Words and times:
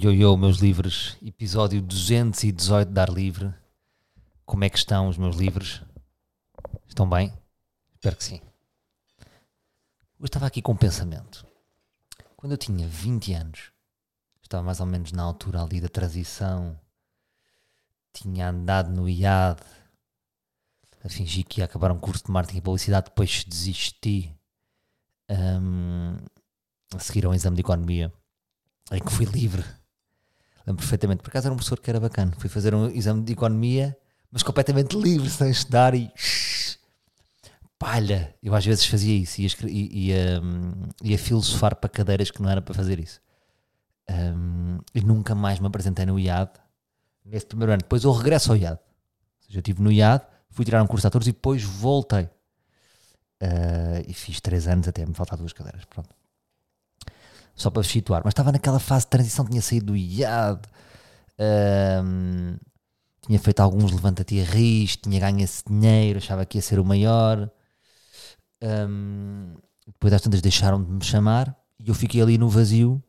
Yo, 0.00 0.12
yo, 0.12 0.36
meus 0.36 0.58
livros, 0.58 1.16
episódio 1.20 1.82
218 1.82 2.88
de 2.88 3.00
Ar 3.00 3.10
Livre. 3.10 3.52
Como 4.46 4.62
é 4.62 4.70
que 4.70 4.78
estão 4.78 5.08
os 5.08 5.18
meus 5.18 5.34
livros? 5.34 5.82
Estão 6.86 7.10
bem? 7.10 7.36
Espero 7.96 8.14
que 8.14 8.22
sim. 8.22 8.40
Eu 10.20 10.26
estava 10.26 10.46
aqui 10.46 10.62
com 10.62 10.70
um 10.70 10.76
pensamento. 10.76 11.44
Quando 12.36 12.52
eu 12.52 12.56
tinha 12.56 12.86
20 12.86 13.32
anos, 13.32 13.72
estava 14.40 14.62
mais 14.62 14.78
ou 14.78 14.86
menos 14.86 15.10
na 15.10 15.24
altura 15.24 15.64
ali 15.64 15.80
da 15.80 15.88
transição, 15.88 16.78
tinha 18.12 18.50
andado 18.50 18.92
no 18.92 19.08
IAD, 19.08 19.60
a 21.02 21.08
fingir 21.08 21.44
que 21.44 21.60
ia 21.60 21.64
acabar 21.64 21.90
um 21.90 21.98
curso 21.98 22.24
de 22.24 22.30
marketing 22.30 22.58
e 22.58 22.62
publicidade, 22.62 23.06
depois 23.06 23.42
desisti 23.42 24.32
um, 25.28 26.16
a 26.94 27.00
seguir 27.00 27.26
a 27.26 27.30
um 27.30 27.34
exame 27.34 27.56
de 27.56 27.62
economia 27.62 28.12
em 28.92 29.02
que 29.02 29.12
fui 29.12 29.26
livre. 29.26 29.64
Lembro 30.68 30.82
perfeitamente. 30.82 31.22
Por 31.22 31.30
acaso 31.30 31.46
era 31.46 31.54
um 31.54 31.56
professor 31.56 31.80
que 31.80 31.88
era 31.88 31.98
bacana. 31.98 32.32
Fui 32.36 32.50
fazer 32.50 32.74
um 32.74 32.90
exame 32.90 33.22
de 33.22 33.32
economia, 33.32 33.96
mas 34.30 34.42
completamente 34.42 34.94
livre, 34.98 35.30
sem 35.30 35.50
estudar 35.50 35.94
e. 35.94 36.12
Palha! 37.78 38.34
Eu 38.42 38.54
às 38.54 38.66
vezes 38.66 38.84
fazia 38.84 39.16
isso, 39.16 39.40
ia, 39.40 39.48
ia, 39.66 40.42
ia 41.02 41.18
filosofar 41.18 41.74
para 41.76 41.88
cadeiras 41.88 42.30
que 42.30 42.42
não 42.42 42.50
era 42.50 42.60
para 42.60 42.74
fazer 42.74 42.98
isso. 42.98 43.18
Um, 44.10 44.78
e 44.94 45.00
nunca 45.00 45.34
mais 45.34 45.58
me 45.58 45.66
apresentei 45.66 46.04
no 46.04 46.18
IAD 46.18 46.50
nesse 47.24 47.46
primeiro 47.46 47.72
ano. 47.72 47.80
Depois 47.80 48.04
eu 48.04 48.12
regresso 48.12 48.50
ao 48.50 48.58
IAD. 48.58 48.78
Ou 48.78 49.46
seja, 49.46 49.58
eu 49.58 49.60
estive 49.60 49.80
no 49.80 49.90
IAD, 49.90 50.22
fui 50.50 50.66
tirar 50.66 50.82
um 50.82 50.86
curso 50.86 51.02
de 51.02 51.06
atores 51.06 51.28
e 51.28 51.32
depois 51.32 51.62
voltei. 51.62 52.24
Uh, 53.40 54.04
e 54.06 54.12
fiz 54.12 54.38
três 54.38 54.68
anos 54.68 54.86
até 54.86 55.06
me 55.06 55.14
faltar 55.14 55.38
duas 55.38 55.54
cadeiras. 55.54 55.86
Pronto 55.86 56.10
só 57.58 57.70
para 57.70 57.82
situar, 57.82 58.22
mas 58.24 58.30
estava 58.30 58.52
naquela 58.52 58.78
fase 58.78 59.04
de 59.04 59.10
transição, 59.10 59.44
tinha 59.44 59.60
saído 59.60 59.86
do 59.86 59.96
IAD, 59.96 60.62
um, 62.04 62.56
tinha 63.26 63.38
feito 63.40 63.60
alguns 63.60 63.90
risco, 63.90 65.02
tinha 65.02 65.20
ganho 65.20 65.40
esse 65.40 65.64
dinheiro, 65.68 66.18
achava 66.18 66.46
que 66.46 66.56
ia 66.56 66.62
ser 66.62 66.78
o 66.78 66.84
maior. 66.84 67.50
Um, 68.62 69.54
depois 69.86 70.12
das 70.12 70.22
tantas 70.22 70.40
deixaram 70.40 70.82
de 70.82 70.90
me 70.90 71.04
chamar 71.04 71.54
e 71.78 71.88
eu 71.88 71.94
fiquei 71.94 72.20
ali 72.20 72.38
no 72.38 72.48
vazio 72.48 73.02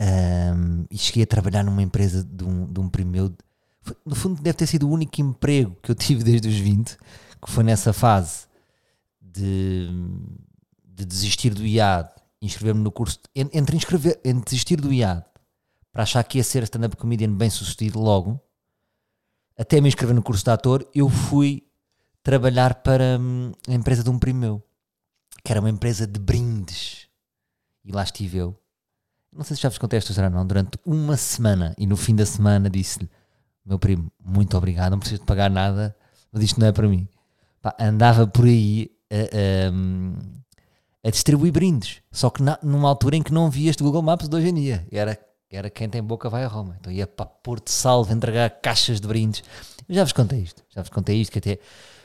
um, 0.00 0.84
e 0.90 0.98
cheguei 0.98 1.22
a 1.22 1.26
trabalhar 1.26 1.62
numa 1.62 1.82
empresa 1.82 2.22
de 2.22 2.44
um, 2.44 2.70
de 2.70 2.80
um 2.80 2.88
primo 2.88 3.10
meu. 3.10 3.34
No 4.04 4.14
fundo, 4.14 4.42
deve 4.42 4.58
ter 4.58 4.66
sido 4.66 4.88
o 4.88 4.90
único 4.90 5.20
emprego 5.22 5.74
que 5.82 5.90
eu 5.90 5.94
tive 5.94 6.22
desde 6.22 6.48
os 6.48 6.54
20, 6.54 6.98
que 7.42 7.50
foi 7.50 7.64
nessa 7.64 7.94
fase 7.94 8.46
de, 9.22 9.88
de 10.84 11.04
desistir 11.04 11.54
do 11.54 11.64
IAD 11.64 12.23
inscrever-me 12.46 12.82
no 12.82 12.90
curso, 12.90 13.20
entre, 13.34 13.76
inscrever, 13.76 14.20
entre 14.24 14.44
desistir 14.44 14.80
do 14.80 14.92
IAD 14.92 15.24
para 15.92 16.02
achar 16.02 16.24
que 16.24 16.38
ia 16.38 16.44
ser 16.44 16.64
stand-up 16.64 16.96
comedian 16.96 17.32
bem 17.32 17.48
sucedido 17.48 18.00
logo, 18.00 18.40
até 19.56 19.80
me 19.80 19.88
inscrever 19.88 20.14
no 20.14 20.22
curso 20.22 20.44
de 20.44 20.50
ator, 20.50 20.88
eu 20.92 21.08
fui 21.08 21.64
trabalhar 22.22 22.76
para 22.76 23.18
hum, 23.20 23.52
a 23.68 23.72
empresa 23.72 24.02
de 24.02 24.10
um 24.10 24.18
primo 24.18 24.40
meu, 24.40 24.62
que 25.44 25.52
era 25.52 25.60
uma 25.60 25.70
empresa 25.70 26.06
de 26.06 26.18
brindes. 26.18 27.06
E 27.84 27.92
lá 27.92 28.02
estive 28.02 28.38
eu. 28.38 28.60
Não 29.32 29.44
sei 29.44 29.56
se 29.56 29.62
já 29.62 29.68
vos 29.68 29.78
contei 29.78 29.98
esta 29.98 30.10
história 30.10 30.30
não, 30.30 30.44
durante 30.46 30.78
uma 30.84 31.16
semana. 31.16 31.74
E 31.78 31.86
no 31.86 31.96
fim 31.96 32.16
da 32.16 32.26
semana 32.26 32.68
disse-lhe, 32.68 33.08
meu 33.64 33.78
primo, 33.78 34.10
muito 34.24 34.56
obrigado, 34.56 34.92
não 34.92 34.98
preciso 34.98 35.20
de 35.20 35.26
pagar 35.26 35.50
nada, 35.50 35.96
mas 36.32 36.42
isto 36.42 36.58
não 36.58 36.66
é 36.66 36.72
para 36.72 36.88
mim. 36.88 37.06
Pá, 37.62 37.74
andava 37.78 38.26
por 38.26 38.46
aí 38.46 38.90
a, 39.10 39.68
a, 39.68 39.70
hum, 39.70 40.16
a 41.04 41.10
distribuir 41.10 41.52
brindes. 41.52 42.00
Só 42.10 42.30
que 42.30 42.42
na, 42.42 42.58
numa 42.62 42.88
altura 42.88 43.16
em 43.16 43.22
que 43.22 43.32
não 43.32 43.50
via 43.50 43.70
este 43.70 43.82
Google 43.82 44.02
Maps 44.02 44.26
de 44.26 44.34
hoje 44.34 44.48
em 44.48 44.54
dia. 44.54 44.86
Era, 44.90 45.18
era 45.50 45.68
quem 45.68 45.88
tem 45.88 46.02
boca 46.02 46.30
vai 46.30 46.42
a 46.44 46.48
Roma. 46.48 46.76
Então 46.80 46.90
ia 46.90 47.06
para 47.06 47.26
Porto 47.26 47.70
Salvo 47.70 48.12
entregar 48.12 48.48
caixas 48.48 49.00
de 49.00 49.06
brindes. 49.06 49.44
Eu 49.86 49.94
já 49.94 50.02
vos 50.02 50.14
contei 50.14 50.40
isto. 50.40 50.64
Já 50.70 50.80
vos 50.80 50.88
contei 50.88 51.20
isto 51.20 51.30
que 51.30 51.38
até 51.38 51.58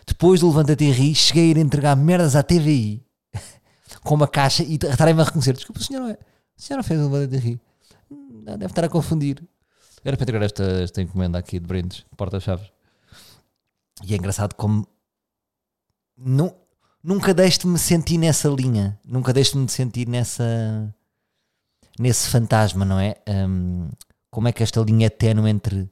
depois 0.06 0.42
do 0.42 0.48
Levanta-te 0.48 0.84
e 0.84 1.16
cheguei 1.16 1.46
a 1.46 1.48
ir 1.52 1.58
entregar 1.58 1.96
merdas 1.96 2.36
à 2.36 2.44
TVI 2.44 3.06
com 4.04 4.16
uma 4.16 4.28
caixa 4.28 4.64
e 4.64 4.76
estarem-me 4.76 5.22
a 5.22 5.24
reconhecer. 5.24 5.54
Desculpa, 5.54 5.80
o 5.80 5.84
senhor 5.84 6.02
não 6.02 6.10
é. 6.10 6.14
A 6.14 6.18
senhora 6.62 6.84
fez 6.84 7.00
o 7.00 7.10
Levanta-te 7.10 7.48
e. 7.48 7.60
Deve 8.58 8.66
estar 8.66 8.84
a 8.84 8.90
confundir. 8.90 9.42
Era 10.04 10.18
para 10.18 10.24
entregar 10.24 10.44
esta, 10.44 10.64
esta 10.64 11.02
encomenda 11.02 11.38
aqui 11.38 11.60
de 11.60 11.68
brindes, 11.68 12.06
porta-chaves. 12.18 12.72
E 14.04 14.14
é 14.14 14.18
engraçado 14.18 14.56
como 14.56 14.88
não, 16.18 16.54
nunca 17.04 17.34
deixe 17.34 17.60
de 17.60 17.68
me 17.68 17.80
sentir 17.80 18.18
nessa 18.18 18.50
linha, 18.50 19.00
nunca 19.06 19.34
deixe 19.34 19.52
de 19.54 19.58
me 19.58 19.70
sentir 19.70 20.08
nessa 20.08 20.94
nesse 21.98 22.30
fantasma, 22.30 22.86
não 22.86 23.00
é? 23.00 23.16
Um, 23.28 23.90
como 24.32 24.48
é 24.48 24.54
que 24.54 24.64
esta 24.64 24.80
linha 24.82 25.08
é 25.08 25.10
ténue 25.10 25.50
entre 25.50 25.90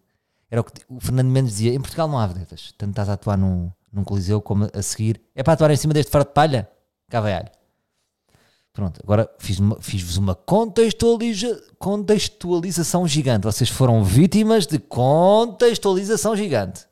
era 0.50 0.62
o 0.62 0.63
que 0.63 0.72
o 0.88 1.00
Fernando 1.00 1.28
Mendes 1.28 1.51
dizia, 1.51 1.73
em 1.73 1.81
Portugal 1.81 2.07
não 2.07 2.17
há 2.17 2.25
vedetas, 2.25 2.73
tanto 2.78 2.91
estás 2.91 3.09
a 3.09 3.13
atuar 3.13 3.38
num, 3.38 3.69
num 3.91 4.03
coliseu 4.03 4.41
como 4.41 4.69
a 4.73 4.81
seguir, 4.81 5.22
é 5.35 5.44
para 5.44 5.53
atuar 5.53 5.72
em 5.72 5.75
cima 5.75 5.94
deste 5.94 6.09
fardo 6.09 6.29
de 6.29 6.34
palha? 6.34 6.69
Cá 7.09 7.19
vai 7.19 7.34
alho. 7.34 7.50
Pronto, 8.72 9.01
agora 9.03 9.29
fiz-vos 9.40 9.78
fiz 9.81 10.17
uma 10.17 10.35
contextualiza, 10.35 11.63
contextualização 11.79 13.07
gigante. 13.07 13.46
Vocês 13.46 13.72
foram 13.72 14.03
vítimas 14.03 14.67
de 14.67 14.78
contextualização 14.78 16.35
gigante. 16.35 16.85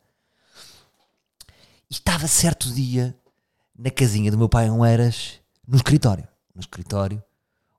E 1.87 1.93
estava 1.93 2.27
certo 2.27 2.73
dia 2.73 3.15
na 3.77 3.91
casinha 3.91 4.31
do 4.31 4.37
meu 4.37 4.49
pai 4.49 4.67
em 4.67 4.85
Eiras, 4.85 5.39
no 5.67 5.75
escritório. 5.75 6.27
No 6.53 6.61
escritório, 6.61 7.21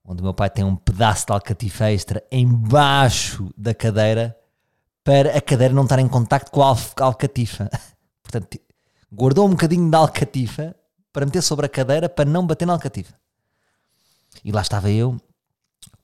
onde 0.04 0.20
o 0.20 0.24
meu 0.24 0.34
pai 0.34 0.50
tem 0.50 0.64
um 0.64 0.76
pedaço 0.76 1.26
de 1.26 1.32
alcatifa 1.32 1.90
extra 1.90 2.22
embaixo 2.30 3.50
da 3.56 3.74
cadeira 3.74 4.36
para 5.02 5.36
a 5.36 5.40
cadeira 5.40 5.72
não 5.72 5.84
estar 5.84 5.98
em 5.98 6.08
contacto 6.08 6.50
com 6.50 6.62
a 6.62 6.76
alcatifa. 7.00 7.70
Portanto, 8.22 8.58
guardou 9.10 9.46
um 9.46 9.50
bocadinho 9.50 9.90
da 9.90 9.98
alcatifa 9.98 10.76
para 11.12 11.24
meter 11.24 11.42
sobre 11.42 11.64
a 11.64 11.68
cadeira 11.68 12.08
para 12.08 12.28
não 12.28 12.46
bater 12.46 12.66
na 12.66 12.74
alcatifa. 12.74 13.14
E 14.44 14.52
lá 14.52 14.60
estava 14.60 14.90
eu 14.90 15.16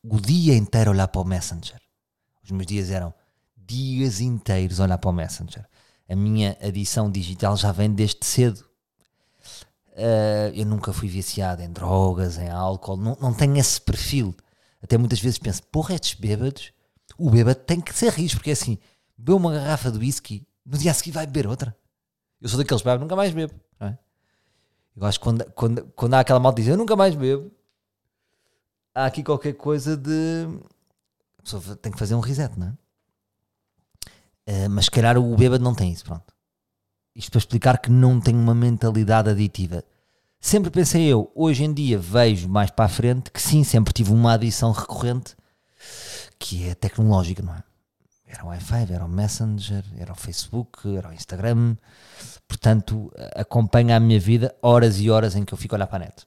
o 0.02 0.20
dia 0.20 0.56
inteiro 0.56 0.90
a 0.90 0.94
olhar 0.94 1.08
para 1.08 1.20
o 1.20 1.24
Messenger. 1.24 1.80
Os 2.42 2.50
meus 2.50 2.66
dias 2.66 2.90
eram 2.90 3.12
dias 3.56 4.20
inteiros 4.20 4.80
a 4.80 4.84
olhar 4.84 4.98
para 4.98 5.10
o 5.10 5.12
Messenger. 5.12 5.66
A 6.08 6.16
minha 6.16 6.56
adição 6.60 7.10
digital 7.10 7.56
já 7.56 7.72
vem 7.72 7.92
desde 7.92 8.24
cedo. 8.24 8.64
Uh, 9.92 10.48
eu 10.54 10.64
nunca 10.64 10.92
fui 10.92 11.06
viciado 11.06 11.62
em 11.62 11.70
drogas, 11.70 12.38
em 12.38 12.48
álcool, 12.48 12.96
não, 12.96 13.16
não 13.20 13.34
tenho 13.34 13.56
esse 13.58 13.80
perfil. 13.80 14.34
Até 14.82 14.96
muitas 14.96 15.20
vezes 15.20 15.38
penso, 15.38 15.62
porra, 15.64 15.94
estes 15.94 16.14
bêbados, 16.14 16.72
o 17.18 17.30
bêbado 17.30 17.60
tem 17.60 17.80
que 17.80 17.94
ser 17.94 18.10
rijo, 18.12 18.36
porque 18.36 18.50
é 18.50 18.52
assim, 18.54 18.78
bebeu 19.16 19.36
uma 19.36 19.52
garrafa 19.52 19.90
de 19.90 19.98
whisky, 19.98 20.46
no 20.64 20.78
dia 20.78 20.90
a 20.90 20.94
seguir 20.94 21.10
vai 21.10 21.26
beber 21.26 21.46
outra. 21.46 21.76
Eu 22.40 22.48
sou 22.48 22.58
daqueles 22.58 22.82
bebos, 22.82 23.00
nunca 23.00 23.14
mais 23.14 23.32
bebo. 23.32 23.54
É? 23.80 23.96
Eu 24.96 25.06
acho 25.06 25.18
que 25.18 25.24
quando, 25.24 25.44
quando, 25.52 25.84
quando 25.94 26.14
há 26.14 26.20
aquela 26.20 26.40
malta 26.40 26.60
diz, 26.60 26.68
eu 26.68 26.76
nunca 26.76 26.96
mais 26.96 27.14
bebo, 27.14 27.52
há 28.94 29.06
aqui 29.06 29.22
qualquer 29.22 29.52
coisa 29.52 29.96
de. 29.96 30.48
A 31.38 31.42
pessoa 31.42 31.76
tem 31.76 31.92
que 31.92 31.98
fazer 31.98 32.14
um 32.14 32.20
reset, 32.20 32.58
não 32.58 32.68
é? 32.68 32.70
Uh, 34.44 34.70
mas 34.70 34.86
se 34.86 34.90
calhar 34.90 35.18
o 35.18 35.36
bêbado 35.36 35.62
não 35.62 35.74
tem 35.74 35.92
isso, 35.92 36.04
pronto. 36.04 36.31
Isto 37.14 37.32
para 37.32 37.38
explicar 37.38 37.78
que 37.78 37.90
não 37.90 38.20
tenho 38.20 38.38
uma 38.38 38.54
mentalidade 38.54 39.28
aditiva. 39.28 39.84
Sempre 40.40 40.70
pensei 40.70 41.04
eu, 41.06 41.30
hoje 41.34 41.62
em 41.62 41.72
dia 41.72 41.98
vejo 41.98 42.48
mais 42.48 42.70
para 42.70 42.86
a 42.86 42.88
frente 42.88 43.30
que 43.30 43.40
sim, 43.40 43.62
sempre 43.62 43.92
tive 43.92 44.12
uma 44.12 44.32
adição 44.32 44.72
recorrente 44.72 45.36
que 46.38 46.68
é 46.68 46.74
tecnológica, 46.74 47.42
não 47.42 47.54
é? 47.54 47.62
Era 48.26 48.44
o 48.44 48.48
Wi-Fi, 48.48 48.92
era 48.92 49.04
o 49.04 49.08
Messenger, 49.08 49.84
era 49.96 50.12
o 50.12 50.16
Facebook, 50.16 50.96
era 50.96 51.10
o 51.10 51.12
Instagram. 51.12 51.76
Portanto, 52.48 53.12
acompanha 53.36 53.96
a 53.96 54.00
minha 54.00 54.18
vida 54.18 54.54
horas 54.62 54.98
e 54.98 55.10
horas 55.10 55.36
em 55.36 55.44
que 55.44 55.52
eu 55.52 55.58
fico 55.58 55.74
a 55.74 55.76
olhar 55.76 55.86
para 55.86 56.04
a 56.04 56.06
net. 56.06 56.26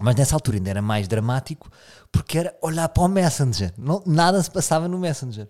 Mas 0.00 0.16
nessa 0.16 0.34
altura 0.34 0.56
ainda 0.56 0.70
era 0.70 0.82
mais 0.82 1.06
dramático 1.06 1.70
porque 2.10 2.36
era 2.36 2.58
olhar 2.60 2.88
para 2.88 3.04
o 3.04 3.08
Messenger. 3.08 3.72
Não, 3.78 4.02
nada 4.04 4.42
se 4.42 4.50
passava 4.50 4.88
no 4.88 4.98
Messenger 4.98 5.48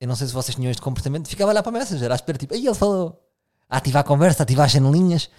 eu 0.00 0.08
não 0.08 0.16
sei 0.16 0.26
se 0.26 0.32
vocês 0.32 0.54
tinham 0.54 0.70
este 0.70 0.82
comportamento, 0.82 1.28
ficava 1.28 1.50
a 1.50 1.52
olhar 1.52 1.62
para 1.62 1.70
o 1.70 1.72
Messenger, 1.72 2.12
à 2.12 2.14
espera, 2.14 2.38
tipo, 2.38 2.54
aí 2.54 2.66
ele 2.66 2.74
falou, 2.74 3.22
a 3.68 3.78
ativar 3.78 4.00
a 4.00 4.04
conversa, 4.04 4.42
a 4.42 4.44
ativar 4.44 4.66
as 4.66 4.72
janelinhas. 4.72 5.30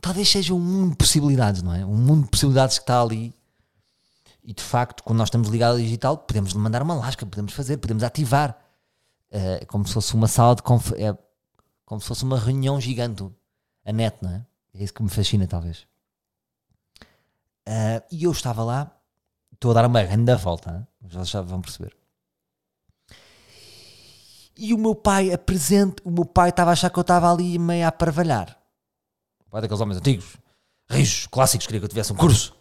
Talvez 0.00 0.28
seja 0.28 0.52
um 0.52 0.58
mundo 0.58 0.90
de 0.90 0.96
possibilidades, 0.96 1.62
não 1.62 1.74
é? 1.74 1.84
Um 1.84 1.96
mundo 1.96 2.24
de 2.24 2.30
possibilidades 2.30 2.78
que 2.78 2.82
está 2.82 3.00
ali. 3.00 3.34
E 4.42 4.52
de 4.52 4.62
facto, 4.62 5.02
quando 5.04 5.18
nós 5.18 5.28
estamos 5.28 5.48
ligados 5.48 5.78
ao 5.78 5.84
digital, 5.84 6.18
podemos 6.18 6.52
mandar 6.54 6.82
uma 6.82 6.94
lasca, 6.94 7.24
podemos 7.24 7.52
fazer, 7.52 7.76
podemos 7.76 8.02
ativar. 8.02 8.58
É 9.30 9.64
como 9.64 9.86
se 9.86 9.94
fosse 9.94 10.14
uma 10.14 10.26
sala 10.26 10.56
de 10.56 10.62
conf... 10.62 10.92
é 10.92 11.16
como 11.84 12.00
se 12.00 12.08
fosse 12.08 12.24
uma 12.24 12.38
reunião 12.38 12.80
gigante. 12.80 13.30
A 13.84 13.92
net, 13.92 14.16
não 14.20 14.30
é? 14.30 14.44
É 14.74 14.82
isso 14.82 14.92
que 14.92 15.02
me 15.02 15.08
fascina, 15.08 15.46
talvez. 15.46 15.86
Uh, 17.68 18.02
e 18.10 18.24
eu 18.24 18.32
estava 18.32 18.64
lá, 18.64 18.90
estou 19.52 19.70
a 19.70 19.74
dar 19.74 19.86
uma 19.86 20.02
grande 20.02 20.34
volta, 20.34 20.86
já, 21.06 21.22
já 21.22 21.40
vão 21.40 21.60
perceber. 21.60 21.96
E 24.56 24.74
o 24.74 24.78
meu 24.78 24.94
pai 24.94 25.32
apresente, 25.32 25.96
o 26.04 26.10
meu 26.10 26.24
pai 26.24 26.50
estava 26.50 26.70
a 26.70 26.72
achar 26.72 26.90
que 26.90 26.98
eu 26.98 27.02
estava 27.02 27.30
ali 27.32 27.58
meio 27.58 27.86
a 27.86 27.92
parvalhar. 27.92 28.56
Pai 29.50 29.60
daqueles 29.60 29.80
homens 29.80 29.98
antigos, 29.98 30.36
rijos, 30.88 31.26
clássicos, 31.26 31.66
queria 31.66 31.80
que 31.80 31.84
eu 31.84 31.88
tivesse 31.88 32.12
um 32.12 32.16
curso. 32.16 32.54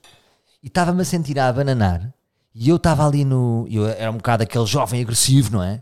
E 0.61 0.67
estava-me 0.67 1.01
a 1.01 1.05
sentir 1.05 1.39
a 1.39 1.47
abananar. 1.47 2.13
E 2.53 2.69
eu 2.69 2.75
estava 2.75 3.05
ali 3.05 3.23
no. 3.23 3.65
Eu 3.69 3.87
era 3.87 4.11
um 4.11 4.17
bocado 4.17 4.43
aquele 4.43 4.65
jovem 4.65 5.01
agressivo, 5.01 5.53
não 5.53 5.63
é? 5.63 5.81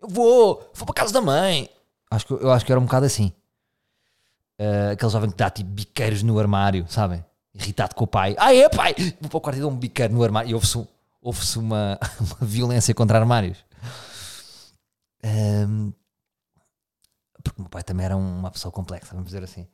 Eu 0.00 0.08
vou, 0.08 0.68
vou 0.74 0.86
para 0.86 0.94
casa 0.94 1.12
da 1.12 1.20
mãe. 1.20 1.68
Acho 2.10 2.26
que, 2.26 2.32
eu 2.32 2.50
acho 2.50 2.66
que 2.66 2.72
era 2.72 2.80
um 2.80 2.84
bocado 2.84 3.06
assim. 3.06 3.32
Uh, 4.58 4.92
aquele 4.92 5.10
jovem 5.10 5.30
que 5.30 5.36
dá 5.36 5.48
tipo 5.48 5.70
biqueiros 5.70 6.22
no 6.22 6.38
armário, 6.38 6.84
sabem? 6.88 7.24
Irritado 7.54 7.94
com 7.94 8.04
o 8.04 8.06
pai. 8.06 8.34
Ah, 8.38 8.54
é 8.54 8.68
pai! 8.68 8.94
Vou 9.20 9.30
para 9.30 9.38
o 9.38 9.40
quarto 9.40 9.58
e 9.58 9.60
dou 9.60 9.70
um 9.70 9.76
biqueiro 9.76 10.12
no 10.12 10.22
armário. 10.22 10.50
E 10.50 10.54
ouve-se 10.54 10.86
ouve 11.22 11.58
uma, 11.58 11.98
uma 12.20 12.46
violência 12.46 12.94
contra 12.94 13.18
armários. 13.18 13.58
Um, 15.24 15.92
porque 17.42 17.58
o 17.60 17.62
meu 17.62 17.70
pai 17.70 17.82
também 17.82 18.06
era 18.06 18.16
uma 18.16 18.50
pessoa 18.50 18.72
complexa, 18.72 19.12
vamos 19.12 19.26
dizer 19.26 19.42
assim. 19.42 19.66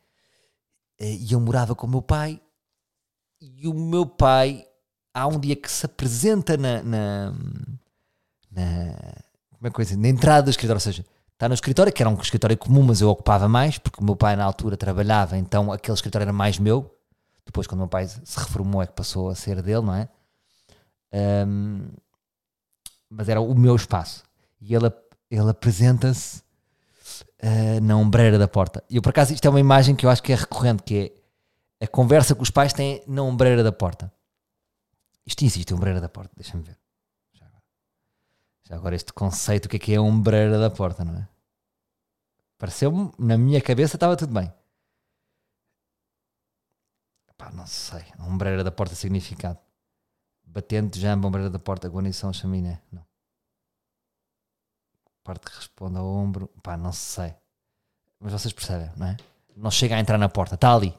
Eh, 0.98 1.14
e 1.14 1.32
eu 1.32 1.40
morava 1.40 1.75
com 1.75 1.87
o 1.87 1.90
meu 1.90 2.02
pai. 2.02 2.40
E 3.40 3.69
o 3.69 3.75
meu 3.75 4.06
pai, 4.06 4.66
há 5.12 5.26
um 5.26 5.38
dia 5.38 5.56
que 5.56 5.70
se 5.70 5.84
apresenta 5.84 6.56
na, 6.56 6.82
na, 6.82 7.32
na 8.50 8.62
como 9.56 9.82
é 9.82 9.87
que 9.87 9.96
na 9.96 10.08
entrada 10.08 10.44
do 10.44 10.50
escritório, 10.50 10.76
ou 10.76 10.81
seja, 10.81 11.04
está 11.32 11.48
no 11.48 11.54
escritório, 11.54 11.93
que 11.93 12.02
era 12.02 12.10
um 12.10 12.20
escritório 12.20 12.56
comum, 12.56 12.82
mas 12.82 13.00
eu 13.00 13.08
ocupava 13.08 13.48
mais, 13.48 13.78
porque 13.78 14.00
o 14.00 14.04
meu 14.04 14.16
pai 14.16 14.37
na 14.37 14.44
altura 14.44 14.76
trabalhava, 14.76 15.37
então 15.37 15.72
aquele 15.72 15.94
escritório 15.94 16.25
era 16.25 16.32
mais 16.32 16.58
meu. 16.58 16.93
Depois, 17.44 17.66
quando 17.66 17.81
o 17.81 17.82
meu 17.82 17.88
pai 17.88 18.06
se 18.06 18.38
reformou, 18.38 18.82
é 18.82 18.87
que 18.87 18.93
passou 18.93 19.28
a 19.28 19.34
ser 19.34 19.62
dele, 19.62 19.82
não 19.82 19.94
é? 19.94 20.08
Um, 21.46 21.88
mas 23.08 23.28
era 23.28 23.40
o 23.40 23.54
meu 23.54 23.76
espaço. 23.76 24.25
E 24.60 24.75
ele, 24.75 24.90
ele 25.31 25.50
apresenta-se 25.50 26.43
uh, 27.43 27.81
na 27.82 27.96
ombreira 27.96 28.38
da 28.38 28.49
porta. 28.49 28.82
E 28.88 28.96
eu, 28.96 29.02
por 29.02 29.11
acaso, 29.11 29.32
isto 29.32 29.46
é 29.46 29.50
uma 29.50 29.61
imagem 29.61 29.94
que 29.94 30.06
eu 30.06 30.11
acho 30.11 30.23
que 30.23 30.32
é 30.32 30.37
recorrente, 30.37 30.82
que 30.82 31.12
é 31.81 31.84
a 31.84 31.88
conversa 31.88 32.34
que 32.34 32.43
os 32.43 32.50
pais 32.50 32.73
têm 32.73 33.02
na 33.06 33.23
ombreira 33.23 33.62
da 33.62 33.73
porta. 33.73 34.12
Isto 35.26 35.44
existe, 35.44 35.75
ombreira 35.75 36.00
da 36.00 36.08
porta, 36.08 36.32
deixa-me 36.37 36.62
ver. 36.62 36.78
Já 37.32 37.46
agora. 37.46 37.62
Já 38.64 38.75
agora 38.76 38.94
este 38.94 39.12
conceito, 39.12 39.67
o 39.67 39.69
que 39.69 39.76
é 39.76 39.78
que 39.78 39.93
é 39.93 39.96
a 39.96 40.02
ombreira 40.02 40.58
da 40.58 40.70
porta, 40.70 41.05
não 41.05 41.17
é? 41.17 41.29
Pareceu-me, 42.58 43.12
na 43.19 43.37
minha 43.37 43.61
cabeça 43.61 43.96
estava 43.96 44.17
tudo 44.17 44.32
bem. 44.32 44.52
Pá, 47.37 47.50
não 47.50 47.67
sei. 47.67 48.02
Ombreira 48.19 48.64
da 48.64 48.72
porta 48.72 48.94
significado. 48.94 49.58
Batente, 50.43 50.99
jamba, 50.99 51.29
ombreira 51.29 51.50
da 51.50 51.58
porta, 51.58 51.87
guarnição, 51.87 52.32
chaminé. 52.32 52.81
Não 52.90 53.05
parte 55.26 55.46
que 55.50 55.56
responde 55.56 55.99
ao 55.99 56.06
ombro, 56.06 56.49
pá, 56.62 56.76
não 56.76 56.93
sei. 56.93 57.34
Mas 58.20 58.32
vocês 58.32 58.52
percebem, 58.52 58.90
não 58.96 59.08
é? 59.08 59.17
Não 59.56 59.70
chega 59.70 59.96
a 59.96 60.00
entrar 60.00 60.19
na 60.19 60.28
porta, 60.28 60.55
está 60.55 60.75
ali. 60.75 60.94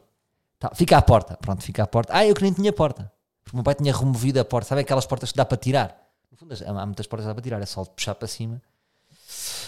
Tá, 0.60 0.72
fica 0.74 0.98
à 0.98 1.02
porta, 1.02 1.38
pronto, 1.38 1.64
fica 1.64 1.84
à 1.84 1.88
porta. 1.88 2.14
Ah, 2.16 2.26
eu 2.26 2.36
que 2.36 2.42
nem 2.42 2.52
tinha 2.52 2.74
porta. 2.74 3.12
Porque 3.44 3.56
o 3.56 3.58
meu 3.58 3.64
pai 3.64 3.76
tinha 3.76 3.96
removido 3.96 4.40
a 4.40 4.46
porta. 4.46 4.70
Sabe 4.70 4.82
aquelas 4.82 5.06
portas 5.06 5.32
que 5.32 5.38
dá 5.38 5.46
para 5.46 5.58
tirar? 5.58 5.96
No 6.32 6.38
fundo, 6.38 6.54
há 6.54 6.86
muitas 6.86 7.08
portas 7.08 7.26
que 7.26 7.28
dá 7.30 7.34
para 7.34 7.44
tirar, 7.44 7.62
é 7.62 7.66
só 7.66 7.86
puxar 7.86 8.16
para 8.16 8.28
cima. 8.28 8.62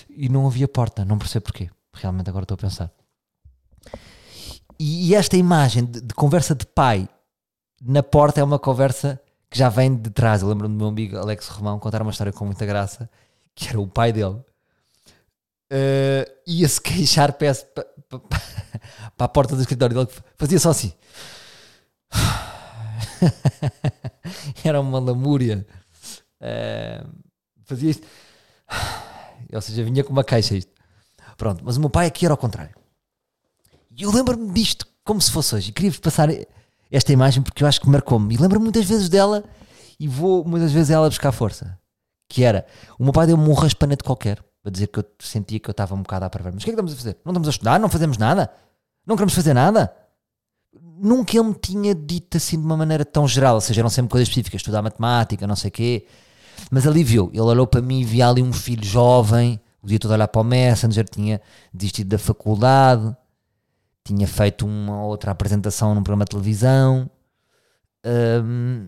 E 0.10 0.28
não 0.28 0.48
havia 0.48 0.68
porta, 0.68 1.06
não 1.06 1.18
percebo 1.18 1.46
porquê. 1.46 1.70
Realmente 1.94 2.30
agora 2.30 2.44
estou 2.44 2.56
a 2.56 2.58
pensar. 2.58 2.92
E, 4.80 5.10
e 5.10 5.16
esta 5.16 5.38
imagem 5.38 5.86
de, 5.86 6.02
de, 6.02 6.14
conversa 6.14 6.56
de 6.56 6.66
pai 6.66 7.08
na 7.82 8.02
porta 8.02 8.40
é 8.40 8.44
uma 8.44 8.60
conversa 8.60 9.22
que 9.50 9.58
já 9.58 9.70
vem 9.70 9.96
de 9.96 10.10
trás. 10.10 10.42
Eu 10.42 10.50
lembro-me 10.50 10.74
do 10.74 10.78
meu 10.78 10.88
amigo 10.88 11.18
Alex 11.18 11.48
Romão 11.48 11.80
contar 11.80 12.02
uma 12.02 12.12
história 12.12 12.34
com 12.34 12.46
muita 12.46 12.66
graça, 12.66 13.10
que 13.54 13.70
era 13.70 13.80
o 13.80 13.88
pai 13.88 14.12
dele 14.12 14.42
uh, 15.72 16.32
ia-se 16.46 16.82
queixar 16.82 17.34
para, 17.34 17.54
para, 17.54 18.20
para 19.18 19.26
a 19.26 19.28
porta 19.28 19.56
do 19.56 19.62
escritório 19.62 19.96
dele, 19.96 20.10
fazia 20.38 20.60
só 20.60 20.72
assim. 20.72 20.94
Era 24.64 24.82
uma 24.82 25.00
lamúria. 25.00 25.66
Uh, 26.42 27.10
fazia 27.66 27.92
isto. 27.92 28.08
Ou 29.54 29.62
seja, 29.62 29.84
vinha 29.84 30.04
com 30.04 30.12
uma 30.12 30.24
queixa 30.24 30.56
isto. 30.56 30.72
Pronto, 31.38 31.64
mas 31.64 31.78
o 31.78 31.80
meu 31.80 31.90
pai 31.90 32.06
aqui 32.06 32.26
era 32.26 32.34
ao 32.34 32.38
contrário. 32.38 32.76
E 33.98 34.04
eu 34.04 34.12
lembro-me 34.12 34.52
disto 34.52 34.86
como 35.06 35.22
se 35.22 35.32
fosse 35.32 35.56
hoje. 35.56 35.70
E 35.70 35.72
queria-vos 35.72 36.00
passar 36.00 36.30
esta 36.92 37.14
imagem 37.14 37.42
porque 37.42 37.64
eu 37.64 37.68
acho 37.68 37.80
que 37.80 37.90
marcou-me. 37.90 38.36
E 38.36 38.38
lembro-me 38.38 38.66
muitas 38.66 38.86
vezes 38.86 39.08
dela 39.08 39.44
e 39.98 40.08
vou 40.08 40.44
muitas 40.44 40.72
vezes 40.72 40.90
ela 40.90 41.10
buscar 41.10 41.32
força. 41.32 41.80
Que 42.28 42.44
era, 42.44 42.66
o 43.00 43.04
meu 43.04 43.14
pai 43.14 43.26
deu-me 43.26 43.48
um 43.48 43.54
raspanete 43.54 44.04
qualquer 44.04 44.44
para 44.62 44.72
dizer 44.72 44.88
que 44.88 45.00
eu 45.00 45.06
sentia 45.20 45.60
que 45.60 45.70
eu 45.70 45.72
estava 45.72 45.96
um 45.96 46.02
bocado 46.02 46.26
a 46.26 46.30
perver. 46.30 46.52
Mas 46.54 46.64
o 46.64 46.66
que 46.66 46.72
é 46.72 46.74
que 46.74 46.76
estamos 46.76 46.94
a 46.94 46.96
fazer? 46.96 47.18
Não 47.24 47.32
estamos 47.32 47.48
a 47.48 47.52
estudar? 47.52 47.80
Não 47.80 47.90
fazemos 47.90 48.18
nada? 48.18 48.52
Não 49.06 49.16
queremos 49.16 49.34
fazer 49.34 49.54
nada? 49.54 49.94
Nunca 51.02 51.38
ele 51.38 51.48
me 51.48 51.54
tinha 51.54 51.96
dito 51.96 52.38
assim 52.38 52.60
de 52.60 52.66
uma 52.66 52.76
maneira 52.76 53.06
tão 53.06 53.28
geral, 53.28 53.56
ou 53.56 53.62
seja, 53.62 53.82
eram 53.82 53.90
sempre 53.90 54.12
coisas 54.12 54.28
específicas, 54.28 54.60
estudar 54.60 54.82
matemática, 54.82 55.48
não 55.48 55.56
sei 55.56 55.70
o 55.70 55.72
quê. 55.72 56.06
Mas 56.70 56.86
ali 56.86 57.04
viu, 57.04 57.30
ele 57.32 57.42
olhou 57.42 57.66
para 57.66 57.82
mim 57.82 58.02
e 58.02 58.04
via 58.06 58.28
ali 58.28 58.42
um 58.42 58.52
filho 58.52 58.84
jovem, 58.84 59.60
o 59.82 59.88
dia 59.88 59.98
todo 59.98 60.12
a 60.12 60.16
olhar 60.16 60.28
para 60.28 60.42
o 60.42 60.44
Messenger, 60.44 61.08
tinha 61.08 61.42
desistido 61.74 62.10
da 62.10 62.20
faculdade, 62.20 63.16
tinha 64.04 64.28
feito 64.28 64.66
uma 64.66 65.04
outra 65.04 65.32
apresentação 65.32 65.96
num 65.96 66.04
programa 66.04 66.26
de 66.26 66.32
televisão. 66.32 67.10
Um, 68.06 68.88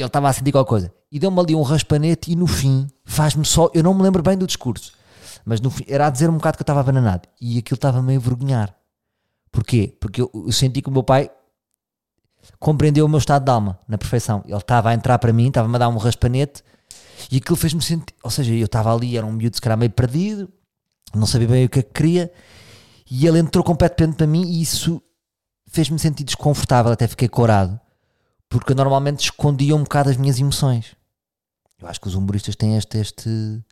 ele 0.00 0.06
estava 0.06 0.28
a 0.28 0.32
sentir 0.32 0.52
qualquer 0.52 0.68
coisa 0.68 0.94
e 1.10 1.18
deu-me 1.18 1.40
ali 1.40 1.54
um 1.54 1.62
raspanete 1.62 2.30
e 2.30 2.36
no 2.36 2.46
fim 2.46 2.86
faz-me 3.04 3.44
só, 3.44 3.70
eu 3.74 3.82
não 3.82 3.94
me 3.94 4.02
lembro 4.02 4.22
bem 4.22 4.36
do 4.36 4.46
discurso, 4.46 4.92
mas 5.44 5.60
no 5.60 5.70
fim 5.70 5.84
era 5.88 6.06
a 6.06 6.10
dizer 6.10 6.28
um 6.28 6.34
bocado 6.34 6.56
que 6.56 6.62
eu 6.62 6.64
estava 6.64 6.80
abananado 6.80 7.28
e 7.40 7.58
aquilo 7.58 7.76
estava 7.76 8.02
meio 8.02 8.20
a 8.20 8.22
vergonhar. 8.22 8.74
Porquê? 9.50 9.96
Porque 10.00 10.20
eu, 10.20 10.30
eu, 10.34 10.52
senti 10.52 10.82
que 10.82 10.88
o 10.88 10.92
meu 10.92 11.02
pai 11.02 11.30
compreendeu 12.58 13.06
o 13.06 13.08
meu 13.08 13.18
estado 13.18 13.44
de 13.44 13.50
alma 13.50 13.78
na 13.88 13.96
perfeição. 13.96 14.42
Ele 14.46 14.56
estava 14.56 14.90
a 14.90 14.94
entrar 14.94 15.18
para 15.18 15.32
mim, 15.32 15.48
estava-me 15.48 15.74
a 15.74 15.78
dar 15.78 15.88
um 15.88 15.96
raspanete 15.96 16.62
e 17.30 17.38
aquilo 17.38 17.56
fez-me 17.56 17.82
sentir, 17.82 18.14
ou 18.22 18.30
seja, 18.30 18.52
eu 18.52 18.66
estava 18.66 18.94
ali, 18.94 19.16
era 19.16 19.26
um 19.26 19.32
miúdo 19.32 19.56
se 19.56 19.60
calhar 19.60 19.78
meio 19.78 19.90
perdido, 19.90 20.48
não 21.14 21.26
sabia 21.26 21.48
bem 21.48 21.64
o 21.64 21.68
que 21.68 21.80
é 21.80 21.82
que 21.82 21.92
queria 21.92 22.30
e 23.10 23.26
ele 23.26 23.38
entrou 23.38 23.64
completamente 23.64 24.16
para 24.16 24.26
mim 24.26 24.42
e 24.46 24.60
isso 24.62 25.02
fez-me 25.66 25.98
sentir 25.98 26.24
desconfortável, 26.24 26.92
até 26.92 27.08
fiquei 27.08 27.28
corado 27.28 27.80
porque 28.48 28.72
eu 28.72 28.76
normalmente 28.76 29.20
escondia 29.24 29.76
um 29.76 29.82
bocado 29.82 30.10
as 30.10 30.16
minhas 30.16 30.38
emoções. 30.38 30.96
Eu 31.80 31.86
acho 31.88 32.00
que 32.00 32.08
os 32.08 32.14
humoristas 32.14 32.56
têm 32.56 32.76
este, 32.76 32.98
este, 32.98 33.64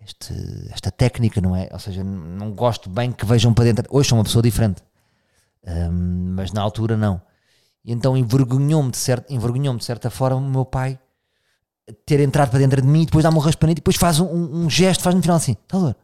este, 0.00 0.34
esta 0.70 0.90
técnica, 0.90 1.40
não 1.40 1.54
é? 1.54 1.68
Ou 1.72 1.78
seja, 1.78 2.02
não 2.02 2.52
gosto 2.52 2.88
bem 2.90 3.12
que 3.12 3.24
vejam 3.24 3.52
para 3.52 3.64
dentro. 3.64 3.84
Hoje 3.90 4.08
sou 4.08 4.18
uma 4.18 4.24
pessoa 4.24 4.42
diferente, 4.42 4.82
um, 5.64 6.34
mas 6.34 6.52
na 6.52 6.60
altura 6.60 6.96
não. 6.96 7.20
E 7.84 7.92
então 7.92 8.16
envergonhou-me 8.16 8.90
de, 8.90 8.96
certa, 8.96 9.32
envergonhou 9.32 9.76
de 9.76 9.84
certa 9.84 10.10
forma 10.10 10.36
o 10.36 10.50
meu 10.50 10.64
pai 10.64 10.98
ter 12.04 12.20
entrado 12.20 12.50
para 12.50 12.58
dentro 12.58 12.82
de 12.82 12.88
mim 12.88 13.02
e 13.02 13.06
depois 13.06 13.22
dá-me 13.22 13.36
um 13.36 13.40
raspanete 13.40 13.78
e 13.78 13.82
depois 13.82 13.96
faz 13.96 14.20
um, 14.20 14.64
um 14.64 14.68
gesto, 14.68 15.02
faz 15.02 15.14
no 15.14 15.22
final 15.22 15.36
assim, 15.36 15.54
tá 15.66 15.78
a 15.78 15.94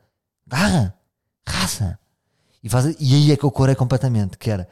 Garra, 0.46 0.94
raça. 1.46 1.98
E, 2.62 2.68
faz, 2.68 2.96
e 2.98 3.14
aí 3.14 3.32
é 3.32 3.36
que 3.36 3.44
eu 3.44 3.50
corei 3.50 3.74
completamente, 3.74 4.38
que 4.38 4.50
era 4.50 4.68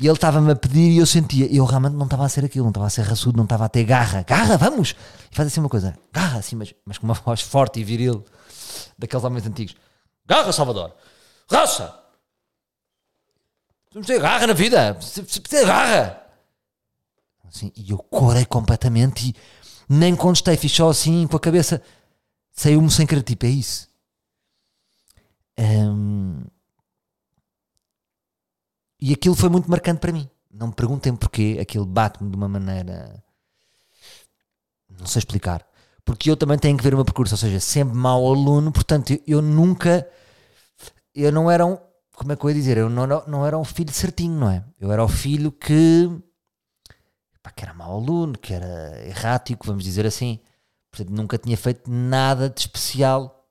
e 0.00 0.06
ele 0.06 0.14
estava-me 0.14 0.50
a 0.50 0.56
pedir 0.56 0.92
e 0.92 0.96
eu 0.96 1.04
sentia, 1.04 1.46
eu 1.54 1.62
realmente 1.66 1.92
não 1.92 2.06
estava 2.06 2.24
a 2.24 2.28
ser 2.28 2.42
aquilo, 2.42 2.64
não 2.64 2.70
estava 2.70 2.86
a 2.86 2.90
ser 2.90 3.02
raçudo, 3.02 3.36
não 3.36 3.44
estava 3.44 3.66
a 3.66 3.68
ter 3.68 3.84
garra, 3.84 4.22
garra, 4.22 4.56
vamos! 4.56 4.94
E 5.30 5.36
faz 5.36 5.46
assim 5.46 5.60
uma 5.60 5.68
coisa, 5.68 5.94
garra, 6.10 6.38
assim, 6.38 6.56
mas, 6.56 6.74
mas 6.86 6.96
com 6.96 7.04
uma 7.04 7.12
voz 7.22 7.42
forte 7.42 7.80
e 7.80 7.84
viril 7.84 8.24
daqueles 8.98 9.22
homens 9.22 9.46
antigos. 9.46 9.76
Garra, 10.24 10.50
Salvador! 10.52 10.94
Raça! 11.50 11.94
Temos 13.90 14.06
ter 14.06 14.18
garra 14.18 14.46
na 14.46 14.54
vida! 14.54 14.94
Precisa 14.94 15.42
ter 15.42 15.66
garra! 15.66 16.22
Assim, 17.46 17.70
e 17.76 17.90
eu 17.90 17.98
corei 17.98 18.46
completamente 18.46 19.28
e 19.28 19.36
nem 19.86 20.16
contestei, 20.16 20.56
fiz 20.56 20.72
só 20.72 20.88
assim 20.88 21.26
com 21.26 21.36
a 21.36 21.40
cabeça, 21.40 21.82
saiu-me 22.52 22.90
sem 22.90 23.06
querer, 23.06 23.22
tipo, 23.22 23.44
é 23.44 23.50
isso. 23.50 23.86
Um, 25.58 26.42
e 29.00 29.14
aquilo 29.14 29.34
foi 29.34 29.48
muito 29.48 29.70
marcante 29.70 30.00
para 30.00 30.12
mim. 30.12 30.28
Não 30.50 30.68
me 30.68 30.74
perguntem 30.74 31.14
porquê, 31.14 31.58
aquilo 31.60 31.86
bate-me 31.86 32.30
de 32.30 32.36
uma 32.36 32.48
maneira. 32.48 33.22
Não 34.88 35.06
sei 35.06 35.20
explicar. 35.20 35.66
Porque 36.04 36.30
eu 36.30 36.36
também 36.36 36.58
tenho 36.58 36.76
que 36.76 36.82
ver 36.82 36.92
o 36.92 36.96
meu 36.96 37.04
percurso, 37.04 37.34
ou 37.34 37.38
seja, 37.38 37.60
sempre 37.60 37.94
mau 37.94 38.26
aluno, 38.26 38.72
portanto, 38.72 39.18
eu, 39.26 39.40
nunca. 39.40 40.06
Eu 41.14 41.32
não 41.32 41.50
era 41.50 41.64
um. 41.64 41.78
Como 42.14 42.32
é 42.32 42.36
que 42.36 42.44
eu 42.44 42.50
ia 42.50 42.56
dizer? 42.56 42.76
Eu 42.76 42.90
não, 42.90 43.06
não, 43.06 43.24
não 43.26 43.46
era 43.46 43.56
um 43.56 43.64
filho 43.64 43.92
certinho, 43.92 44.34
não 44.38 44.50
é? 44.50 44.64
Eu 44.78 44.92
era 44.92 45.04
o 45.04 45.08
filho 45.08 45.52
que. 45.52 46.10
Pá, 47.42 47.50
que 47.50 47.64
era 47.64 47.72
mau 47.72 47.96
aluno, 47.96 48.36
que 48.36 48.52
era 48.52 49.00
errático, 49.06 49.66
vamos 49.66 49.84
dizer 49.84 50.04
assim. 50.04 50.40
Portanto, 50.90 51.16
nunca 51.16 51.38
tinha 51.38 51.56
feito 51.56 51.90
nada 51.90 52.50
de 52.50 52.60
especial 52.60 53.46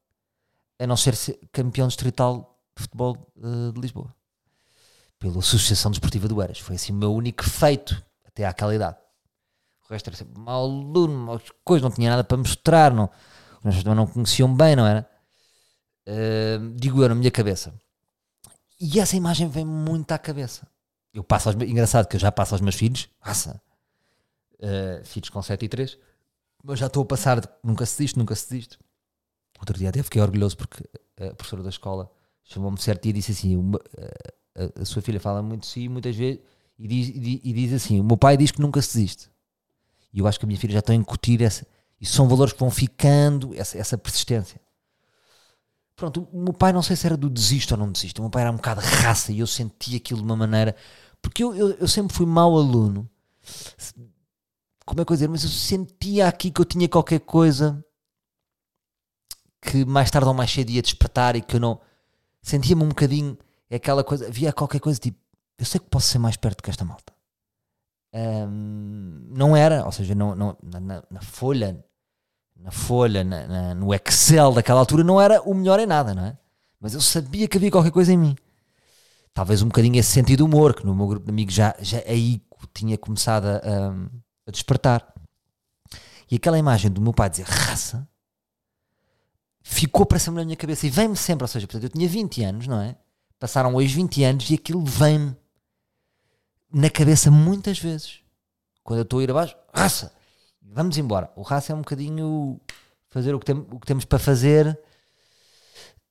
a 0.77 0.85
não 0.85 0.97
ser, 0.97 1.15
campeão 1.51 1.87
distrital 1.87 2.59
de 2.75 2.83
futebol 2.83 3.17
uh, 3.37 3.71
de 3.71 3.79
Lisboa 3.79 4.13
pela 5.19 5.39
Associação 5.39 5.91
Desportiva 5.91 6.27
do 6.27 6.41
Eras. 6.41 6.59
Foi 6.59 6.75
assim 6.75 6.93
o 6.93 6.95
meu 6.95 7.13
único 7.13 7.43
feito 7.43 8.01
até 8.25 8.45
àquela 8.45 8.73
idade. 8.73 8.97
O 9.87 9.93
resto 9.93 10.07
era 10.07 10.17
sempre 10.17 10.39
mal 10.39 10.63
aluno, 10.63 11.41
coisa, 11.63 11.83
não 11.83 11.91
tinha 11.91 12.09
nada 12.09 12.23
para 12.23 12.37
mostrar, 12.37 12.93
não, 12.93 13.09
as 13.63 13.75
pessoas 13.75 13.95
não 13.95 14.07
conheciam 14.07 14.53
bem, 14.55 14.75
não 14.75 14.85
era? 14.85 15.09
Uh, 16.07 16.73
digo 16.75 17.03
eu 17.03 17.09
na 17.09 17.15
minha 17.15 17.31
cabeça. 17.31 17.73
E 18.79 18.99
essa 18.99 19.17
imagem 19.17 19.49
vem 19.49 19.65
muito 19.65 20.11
à 20.11 20.17
cabeça. 20.17 20.65
Eu 21.13 21.23
passo 21.23 21.49
aos, 21.49 21.55
engraçado 21.61 22.07
que 22.07 22.15
eu 22.15 22.19
já 22.19 22.31
passo 22.31 22.53
aos 22.53 22.61
meus 22.61 22.75
filhos, 22.75 23.09
passa. 23.19 23.61
uh, 24.61 25.03
filhos 25.05 25.29
com 25.29 25.41
7 25.41 25.65
e 25.65 25.69
3, 25.69 25.97
mas 26.63 26.79
já 26.79 26.87
estou 26.87 27.03
a 27.03 27.05
passar 27.05 27.41
nunca 27.63 27.85
se 27.85 28.03
diz, 28.03 28.15
nunca 28.15 28.35
se 28.35 28.57
diz. 28.57 28.69
Outro 29.59 29.77
dia 29.77 29.89
até 29.89 30.01
fiquei 30.01 30.21
orgulhoso 30.21 30.55
porque 30.55 30.83
a 31.19 31.33
professora 31.33 31.63
da 31.63 31.69
escola 31.69 32.09
chamou-me 32.43 32.79
certo 32.79 33.03
dia 33.03 33.09
e 33.09 33.13
disse 33.13 33.31
assim: 33.31 33.57
a, 34.59 34.81
a, 34.81 34.85
sua 34.85 35.01
filha 35.01 35.19
fala 35.19 35.41
muito 35.41 35.61
de 35.61 35.67
si 35.67 35.87
muitas 35.87 36.15
vezes 36.15 36.41
e 36.77 36.87
diz, 36.87 37.09
e, 37.09 37.41
e 37.43 37.53
diz 37.53 37.73
assim: 37.73 37.99
o 37.99 38.03
meu 38.03 38.17
pai 38.17 38.37
diz 38.37 38.51
que 38.51 38.61
nunca 38.61 38.81
se 38.81 38.93
desiste. 38.93 39.29
E 40.13 40.19
eu 40.19 40.27
acho 40.27 40.39
que 40.39 40.45
a 40.45 40.47
minha 40.47 40.59
filha 40.59 40.73
já 40.73 40.79
está 40.79 40.93
a 40.93 40.95
incutir 40.95 41.41
essa. 41.41 41.67
E 42.01 42.05
são 42.05 42.27
valores 42.27 42.53
que 42.53 42.59
vão 42.59 42.71
ficando, 42.71 43.53
essa, 43.55 43.77
essa 43.77 43.97
persistência. 43.97 44.59
Pronto, 45.95 46.27
o 46.31 46.41
meu 46.41 46.53
pai 46.53 46.71
não 46.71 46.81
sei 46.81 46.95
se 46.95 47.05
era 47.05 47.17
do 47.17 47.29
desisto 47.29 47.73
ou 47.73 47.77
não 47.77 47.91
desisto. 47.91 48.19
O 48.19 48.21
meu 48.21 48.29
pai 48.29 48.43
era 48.43 48.51
um 48.51 48.55
bocado 48.55 48.79
raça 48.79 49.33
e 49.33 49.39
eu 49.39 49.47
sentia 49.47 49.97
aquilo 49.97 50.21
de 50.21 50.25
uma 50.25 50.35
maneira. 50.35 50.75
Porque 51.21 51.43
eu, 51.43 51.53
eu, 51.53 51.71
eu 51.71 51.87
sempre 51.87 52.15
fui 52.15 52.25
mau 52.25 52.57
aluno. 52.57 53.09
Como 54.85 55.01
é 55.01 55.05
que 55.05 55.11
eu 55.11 55.15
dizer? 55.15 55.27
Mas 55.27 55.43
eu 55.43 55.49
sentia 55.49 56.27
aqui 56.27 56.49
que 56.49 56.61
eu 56.61 56.65
tinha 56.65 56.87
qualquer 56.87 57.19
coisa 57.19 57.83
que 59.61 59.83
mais 59.83 60.09
tarde 60.09 60.27
ou 60.27 60.33
mais 60.33 60.49
cedo 60.49 60.69
ia 60.69 60.81
despertar 60.81 61.35
e 61.35 61.41
que 61.41 61.57
eu 61.57 61.59
não. 61.59 61.79
Sentia-me 62.41 62.83
um 62.83 62.89
bocadinho. 62.89 63.37
É 63.69 63.75
aquela 63.75 64.03
coisa. 64.03 64.27
Havia 64.27 64.51
qualquer 64.51 64.79
coisa 64.79 64.99
tipo. 64.99 65.17
Eu 65.57 65.65
sei 65.65 65.79
que 65.79 65.87
posso 65.87 66.07
ser 66.07 66.19
mais 66.19 66.37
perto 66.37 66.63
que 66.63 66.69
esta 66.69 66.85
malta. 66.85 67.13
Um, 68.13 69.27
não 69.29 69.55
era, 69.55 69.85
ou 69.85 69.91
seja, 69.91 70.15
não, 70.15 70.33
não, 70.33 70.57
na, 70.63 71.03
na 71.09 71.21
folha, 71.21 71.85
na 72.55 72.71
folha, 72.71 73.23
na, 73.23 73.47
na, 73.47 73.75
no 73.75 73.93
Excel 73.93 74.53
daquela 74.53 74.79
altura, 74.79 75.03
não 75.03 75.21
era 75.21 75.41
o 75.41 75.53
melhor 75.53 75.79
em 75.79 75.85
nada, 75.85 76.15
não 76.15 76.25
é? 76.25 76.37
Mas 76.79 76.93
eu 76.93 77.01
sabia 77.01 77.47
que 77.47 77.57
havia 77.57 77.69
qualquer 77.69 77.91
coisa 77.91 78.11
em 78.11 78.17
mim. 78.17 78.35
Talvez 79.33 79.61
um 79.61 79.67
bocadinho 79.67 79.99
esse 79.99 80.11
sentido 80.11 80.37
de 80.39 80.43
humor, 80.43 80.73
que 80.73 80.85
no 80.85 80.95
meu 80.95 81.07
grupo 81.07 81.25
de 81.25 81.31
amigos 81.31 81.53
já, 81.53 81.75
já 81.79 81.99
aí 81.99 82.41
tinha 82.73 82.97
começado 82.97 83.45
a, 83.45 83.59
a 84.47 84.51
despertar. 84.51 85.13
E 86.31 86.35
aquela 86.35 86.57
imagem 86.57 86.89
do 86.89 87.01
meu 87.01 87.13
pai 87.13 87.29
dizer 87.29 87.45
raça 87.45 88.07
ficou 89.61 90.05
para 90.05 90.19
sempre 90.19 90.39
na 90.39 90.45
minha 90.45 90.57
cabeça 90.57 90.87
e 90.87 90.89
vem-me 90.89 91.15
sempre. 91.15 91.43
Ou 91.43 91.47
seja, 91.47 91.67
portanto, 91.67 91.83
eu 91.83 91.89
tinha 91.89 92.07
20 92.07 92.43
anos, 92.43 92.67
não 92.67 92.81
é? 92.81 92.95
Passaram 93.39 93.73
hoje 93.73 93.95
20 93.95 94.23
anos 94.25 94.49
e 94.49 94.55
aquilo 94.55 94.83
vem-me 94.83 95.35
na 96.71 96.89
cabeça 96.89 97.31
muitas 97.31 97.79
vezes. 97.79 98.19
Quando 98.83 98.99
eu 98.99 99.03
estou 99.03 99.19
a 99.19 99.23
ir 99.23 99.31
abaixo, 99.31 99.55
raça, 99.73 100.13
vamos 100.61 100.97
embora. 100.97 101.31
O 101.35 101.41
raça 101.41 101.71
é 101.71 101.75
um 101.75 101.79
bocadinho 101.79 102.59
fazer 103.07 103.33
o 103.33 103.39
que, 103.39 103.45
tem, 103.45 103.55
o 103.55 103.79
que 103.79 103.87
temos 103.87 104.05
para 104.05 104.19
fazer, 104.19 104.67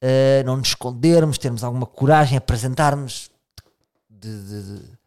uh, 0.02 0.44
não 0.44 0.56
nos 0.56 0.68
escondermos, 0.68 1.38
termos 1.38 1.62
alguma 1.62 1.86
coragem, 1.86 2.36
apresentarmos 2.36 3.30
de, 4.08 4.42
de, 4.44 4.62
de, 4.62 4.98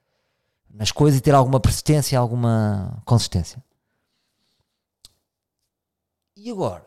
nas 0.70 0.92
coisas 0.92 1.20
e 1.20 1.24
ter 1.24 1.34
alguma 1.34 1.60
persistência, 1.60 2.18
alguma 2.18 3.02
consistência. 3.04 3.62
E 6.36 6.50
agora, 6.50 6.86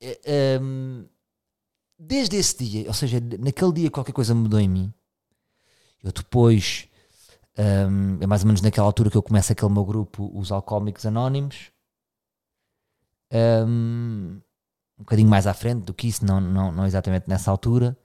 um, 0.00 0.06
eh, 0.06 0.20
ehm, 0.24 1.04
desde 1.98 2.36
esse 2.36 2.64
dia, 2.64 2.86
ou 2.86 2.94
seja, 2.94 3.20
naquele 3.38 3.72
dia 3.72 3.90
qualquer 3.90 4.12
coisa 4.12 4.34
mudou 4.34 4.60
em 4.60 4.68
mim. 4.68 4.92
Eu 6.02 6.12
depois 6.12 6.88
um, 7.58 8.18
é 8.20 8.26
mais 8.26 8.42
ou 8.42 8.46
menos 8.46 8.62
naquela 8.62 8.86
altura 8.86 9.10
que 9.10 9.16
eu 9.16 9.22
começo 9.22 9.50
aquele 9.50 9.72
meu 9.72 9.84
grupo, 9.84 10.30
os 10.32 10.52
Alcoólicos 10.52 11.04
Anónimos. 11.04 11.72
Um, 13.32 14.40
um 14.96 15.02
bocadinho 15.02 15.28
mais 15.28 15.46
à 15.46 15.52
frente 15.52 15.82
do 15.82 15.92
que 15.92 16.06
isso, 16.06 16.24
não, 16.24 16.40
não, 16.40 16.70
não 16.70 16.86
exatamente 16.86 17.28
nessa 17.28 17.50
altura. 17.50 17.98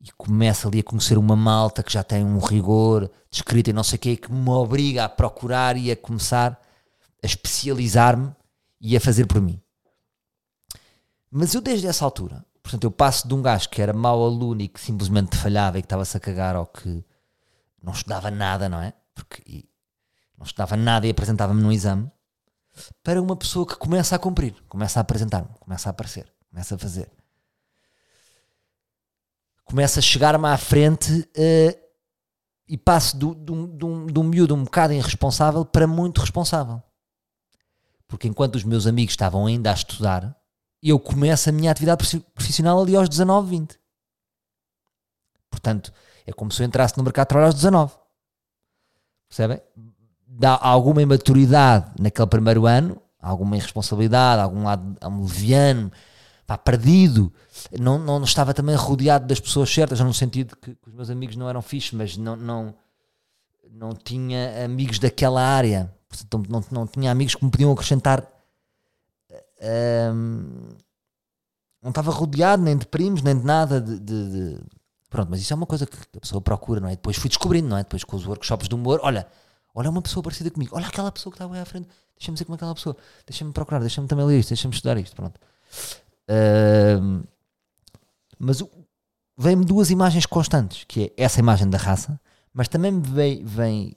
E 0.00 0.12
começo 0.12 0.68
ali 0.68 0.80
a 0.80 0.82
conhecer 0.84 1.18
uma 1.18 1.34
malta 1.34 1.82
que 1.82 1.92
já 1.92 2.04
tem 2.04 2.24
um 2.24 2.38
rigor 2.38 3.10
descrito 3.30 3.70
e 3.70 3.72
não 3.72 3.82
sei 3.82 3.96
o 3.96 4.00
quê, 4.00 4.16
que 4.16 4.30
me 4.30 4.50
obriga 4.50 5.04
a 5.04 5.08
procurar 5.08 5.76
e 5.76 5.90
a 5.90 5.96
começar 5.96 6.60
a 7.22 7.26
especializar-me 7.26 8.32
e 8.80 8.96
a 8.96 9.00
fazer 9.00 9.26
por 9.26 9.40
mim. 9.40 9.60
Mas 11.30 11.54
eu 11.54 11.60
desde 11.60 11.86
essa 11.88 12.04
altura, 12.04 12.44
portanto, 12.64 12.84
eu 12.84 12.90
passo 12.90 13.28
de 13.28 13.34
um 13.34 13.42
gajo 13.42 13.68
que 13.68 13.80
era 13.80 13.92
mau 13.92 14.24
aluno 14.24 14.62
e 14.62 14.68
que 14.68 14.80
simplesmente 14.80 15.36
falhava 15.36 15.78
e 15.78 15.82
que 15.82 15.86
estava-se 15.86 16.16
a 16.16 16.20
cagar 16.20 16.56
ou 16.56 16.66
que 16.66 17.04
não 17.82 17.92
estudava 17.92 18.30
nada, 18.30 18.68
não 18.68 18.80
é? 18.80 18.94
Porque 19.14 19.68
não 20.36 20.44
estudava 20.44 20.76
nada 20.76 21.06
e 21.06 21.10
apresentava-me 21.10 21.62
num 21.62 21.70
exame, 21.70 22.10
para 23.02 23.20
uma 23.22 23.36
pessoa 23.36 23.66
que 23.66 23.76
começa 23.76 24.16
a 24.16 24.18
cumprir, 24.18 24.54
começa 24.68 24.98
a 24.98 25.02
apresentar-me, 25.02 25.48
começa 25.60 25.88
a 25.88 25.92
aparecer, 25.92 26.26
começa 26.50 26.74
a 26.74 26.78
fazer. 26.78 27.10
Começa 29.64 30.00
a 30.00 30.02
chegar-me 30.02 30.46
à 30.46 30.56
frente 30.56 31.12
uh, 31.20 31.84
e 32.66 32.76
passo 32.76 33.16
de 33.16 33.52
um 33.52 34.24
miúdo 34.24 34.54
um 34.54 34.64
bocado 34.64 34.92
irresponsável 34.92 35.64
para 35.64 35.86
muito 35.86 36.20
responsável. 36.20 36.82
Porque 38.08 38.26
enquanto 38.26 38.56
os 38.56 38.64
meus 38.64 38.86
amigos 38.86 39.12
estavam 39.12 39.46
ainda 39.46 39.70
a 39.70 39.74
estudar, 39.74 40.36
eu 40.90 40.98
começo 40.98 41.48
a 41.48 41.52
minha 41.52 41.70
atividade 41.70 42.22
profissional 42.34 42.80
ali 42.80 42.94
aos 42.94 43.08
19, 43.08 43.48
20. 43.48 43.78
Portanto, 45.50 45.92
é 46.26 46.32
como 46.32 46.50
se 46.52 46.62
eu 46.62 46.66
entrasse 46.66 46.96
no 46.98 47.04
mercado 47.04 47.26
de 47.26 47.28
trabalho 47.28 47.48
aos 47.48 47.54
19. 47.54 47.92
Percebem? 49.28 49.60
Dá 50.26 50.58
alguma 50.60 51.00
imaturidade 51.00 51.92
naquele 51.98 52.26
primeiro 52.26 52.66
ano, 52.66 53.00
alguma 53.20 53.56
irresponsabilidade, 53.56 54.42
algum 54.42 54.64
lado 54.64 54.96
um 55.04 55.22
leviano, 55.22 55.90
pá, 56.46 56.58
perdido. 56.58 57.32
Não, 57.78 57.98
não, 57.98 58.18
não, 58.18 58.24
estava 58.24 58.52
também 58.52 58.74
rodeado 58.74 59.26
das 59.26 59.40
pessoas 59.40 59.72
certas, 59.72 60.00
no 60.00 60.12
sentido 60.12 60.56
que, 60.56 60.74
que 60.74 60.88
os 60.88 60.94
meus 60.94 61.08
amigos 61.08 61.36
não 61.36 61.48
eram 61.48 61.62
fixos, 61.62 61.92
mas 61.92 62.16
não, 62.16 62.36
não, 62.36 62.74
não 63.70 63.92
tinha 63.92 64.64
amigos 64.64 64.98
daquela 64.98 65.42
área. 65.42 65.92
Portanto, 66.08 66.48
não, 66.48 66.64
não 66.70 66.86
tinha 66.86 67.10
amigos 67.10 67.34
que 67.34 67.44
me 67.44 67.50
podiam 67.50 67.72
acrescentar. 67.72 68.33
Um, 69.60 70.76
não 71.82 71.90
estava 71.90 72.10
rodeado 72.10 72.62
nem 72.62 72.76
de 72.76 72.86
primos, 72.86 73.22
nem 73.22 73.38
de 73.38 73.44
nada 73.44 73.80
de, 73.80 73.98
de, 73.98 74.30
de 74.30 74.60
Pronto, 75.14 75.28
mas 75.30 75.40
isso 75.40 75.52
é 75.52 75.56
uma 75.56 75.64
coisa 75.64 75.86
que 75.86 75.96
a 76.16 76.20
pessoa 76.20 76.40
procura, 76.40 76.80
não 76.80 76.88
é? 76.88 76.96
Depois 76.96 77.16
fui 77.16 77.28
descobrindo, 77.28 77.68
não 77.68 77.76
é? 77.76 77.84
Depois 77.84 78.02
com 78.02 78.16
os 78.16 78.26
workshops 78.26 78.68
de 78.68 78.74
humor, 78.74 78.98
olha, 79.00 79.28
olha 79.72 79.88
uma 79.88 80.02
pessoa 80.02 80.24
parecida 80.24 80.50
comigo, 80.50 80.74
olha 80.74 80.88
aquela 80.88 81.12
pessoa 81.12 81.32
que 81.32 81.40
está 81.40 81.54
aí 81.54 81.60
à 81.60 81.64
frente, 81.64 81.88
deixa-me 82.18 82.36
ser 82.36 82.44
como 82.44 82.56
aquela 82.56 82.74
pessoa, 82.74 82.96
deixa-me 83.24 83.52
procurar, 83.52 83.78
deixa-me 83.78 84.08
também 84.08 84.26
ler 84.26 84.40
isto, 84.40 84.48
deixa-me 84.48 84.74
estudar 84.74 84.98
isto, 84.98 85.14
pronto. 85.14 85.38
Uh, 86.28 87.24
mas 88.36 88.60
vem-me 89.38 89.64
duas 89.64 89.88
imagens 89.88 90.26
constantes, 90.26 90.82
que 90.82 91.04
é 91.16 91.22
essa 91.22 91.38
imagem 91.38 91.70
da 91.70 91.78
raça, 91.78 92.20
mas 92.52 92.66
também 92.66 92.90
me 92.90 93.00
vem, 93.00 93.44
vem 93.44 93.96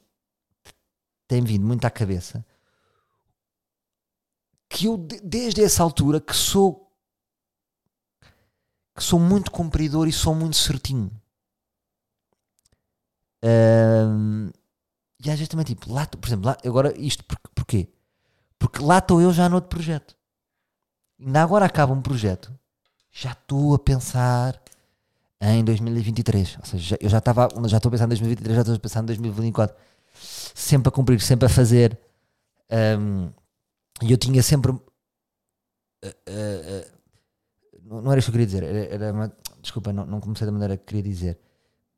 tem 1.28 1.42
vindo 1.42 1.66
muito 1.66 1.84
à 1.84 1.90
cabeça 1.90 2.46
que 4.70 4.86
eu 4.86 4.98
desde 4.98 5.64
essa 5.64 5.84
altura 5.84 6.20
que 6.20 6.36
sou 6.36 6.88
que 8.96 9.04
sou 9.04 9.20
muito 9.20 9.52
cumpridor 9.52 10.08
e 10.08 10.12
sou 10.12 10.34
muito 10.34 10.58
certinho. 10.58 11.12
Um, 13.44 14.50
e 15.24 15.30
às 15.30 15.38
vezes 15.38 15.48
também 15.48 15.66
tipo, 15.66 15.94
lá, 15.94 16.08
por 16.08 16.28
exemplo, 16.28 16.48
lá, 16.48 16.58
agora 16.66 16.98
isto 16.98 17.24
por, 17.24 17.38
porquê? 17.54 17.88
Porque 18.58 18.82
lá 18.82 18.98
estou 18.98 19.22
eu 19.22 19.32
já 19.32 19.48
no 19.48 19.56
outro 19.56 19.70
projeto. 19.70 20.16
Ainda 21.20 21.44
agora 21.44 21.66
acaba 21.66 21.94
um 21.94 22.02
projeto, 22.02 22.52
já 23.12 23.32
estou 23.32 23.76
a 23.76 23.80
pensar 23.80 24.60
em 25.42 25.64
2023. 25.64 26.58
Ou 26.60 26.66
seja, 26.66 26.98
eu 27.00 27.10
já 27.10 27.20
estava, 27.20 27.50
já 27.68 27.78
estou 27.78 27.90
a 27.90 27.92
pensar 27.92 28.06
em 28.06 28.10
2023, 28.10 28.56
já 28.56 28.62
estou 28.62 28.76
a 28.76 28.80
pensar 28.80 29.02
em 29.02 29.06
2024. 29.06 29.76
Sempre 30.56 30.90
a 30.90 30.92
cumprir, 30.92 31.22
sempre 31.22 31.46
a 31.46 31.50
fazer. 31.50 31.98
Um, 33.00 33.30
e 34.02 34.12
eu 34.12 34.18
tinha 34.18 34.44
sempre. 34.44 34.72
Uh, 34.72 34.82
uh, 36.06 36.86
não 37.84 38.12
era 38.12 38.20
isto 38.20 38.32
que 38.32 38.38
eu 38.38 38.40
queria 38.40 38.46
dizer, 38.46 38.64
era, 38.64 39.06
era 39.06 39.14
uma, 39.14 39.34
desculpa, 39.62 39.94
não, 39.94 40.06
não 40.06 40.20
comecei 40.20 40.46
da 40.46 40.52
maneira 40.52 40.78
que 40.78 40.86
queria 40.86 41.04
dizer. 41.04 41.40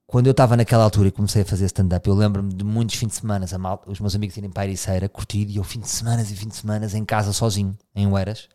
Quando 0.06 0.25
eu 0.25 0.32
estava 0.32 0.58
naquela 0.58 0.84
altura 0.84 1.10
e 1.10 1.12
comecei 1.12 1.44
a 1.44 1.46
fazer 1.46 1.65
stand-up, 1.65 2.08
eu 2.08 2.15
lembro-me 2.15 2.51
de 2.51 2.63
muitos 2.63 2.96
fins 2.96 3.10
de 3.10 3.15
semana, 3.15 3.46
os 3.86 4.00
meus 4.00 4.15
amigos 4.15 4.36
irem 4.38 4.50
para 4.50 4.63
a 4.63 4.65
Ericeira, 4.65 5.08
curtir, 5.08 5.48
e 5.48 5.58
eu 5.58 5.63
fim 5.63 5.79
de 5.79 5.88
semana 5.88 6.24
e 6.24 6.25
fim 6.25 6.48
de 6.48 6.56
semana 6.56 6.88
em 6.91 7.06
casa 7.06 7.32
sozinho, 7.32 7.77
em 7.96 8.08
Oeiras, 8.08 8.50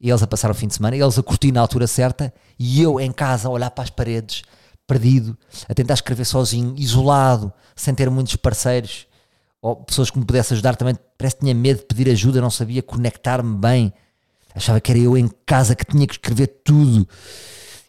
e 0.00 0.08
eles 0.08 0.22
a 0.22 0.28
passar 0.28 0.48
o 0.48 0.54
fim 0.54 0.68
de 0.68 0.74
semana, 0.74 0.94
eles 0.94 1.18
a 1.18 1.22
curtir 1.24 1.50
na 1.50 1.60
altura 1.60 1.88
certa, 1.88 2.32
e 2.56 2.80
eu 2.80 3.00
em 3.00 3.10
casa 3.10 3.48
a 3.48 3.50
olhar 3.50 3.70
para 3.70 3.82
as 3.82 3.90
paredes, 3.90 4.42
perdido, 4.86 5.36
a 5.68 5.74
tentar 5.74 5.94
escrever 5.94 6.24
sozinho, 6.24 6.74
isolado, 6.78 7.52
sem 7.74 7.92
ter 7.92 8.08
muitos 8.08 8.36
parceiros, 8.36 9.05
ou 9.68 9.76
pessoas 9.76 10.10
que 10.10 10.18
me 10.18 10.24
pudessem 10.24 10.54
ajudar 10.54 10.76
também, 10.76 10.96
parece 11.18 11.36
que 11.36 11.42
tinha 11.42 11.54
medo 11.54 11.80
de 11.80 11.86
pedir 11.86 12.10
ajuda, 12.10 12.40
não 12.40 12.50
sabia 12.50 12.82
conectar-me 12.82 13.56
bem 13.56 13.92
achava 14.56 14.80
que 14.80 14.90
era 14.90 14.98
eu 14.98 15.16
em 15.16 15.28
casa 15.44 15.76
que 15.76 15.84
tinha 15.84 16.06
que 16.06 16.14
escrever 16.14 16.46
tudo. 16.64 17.06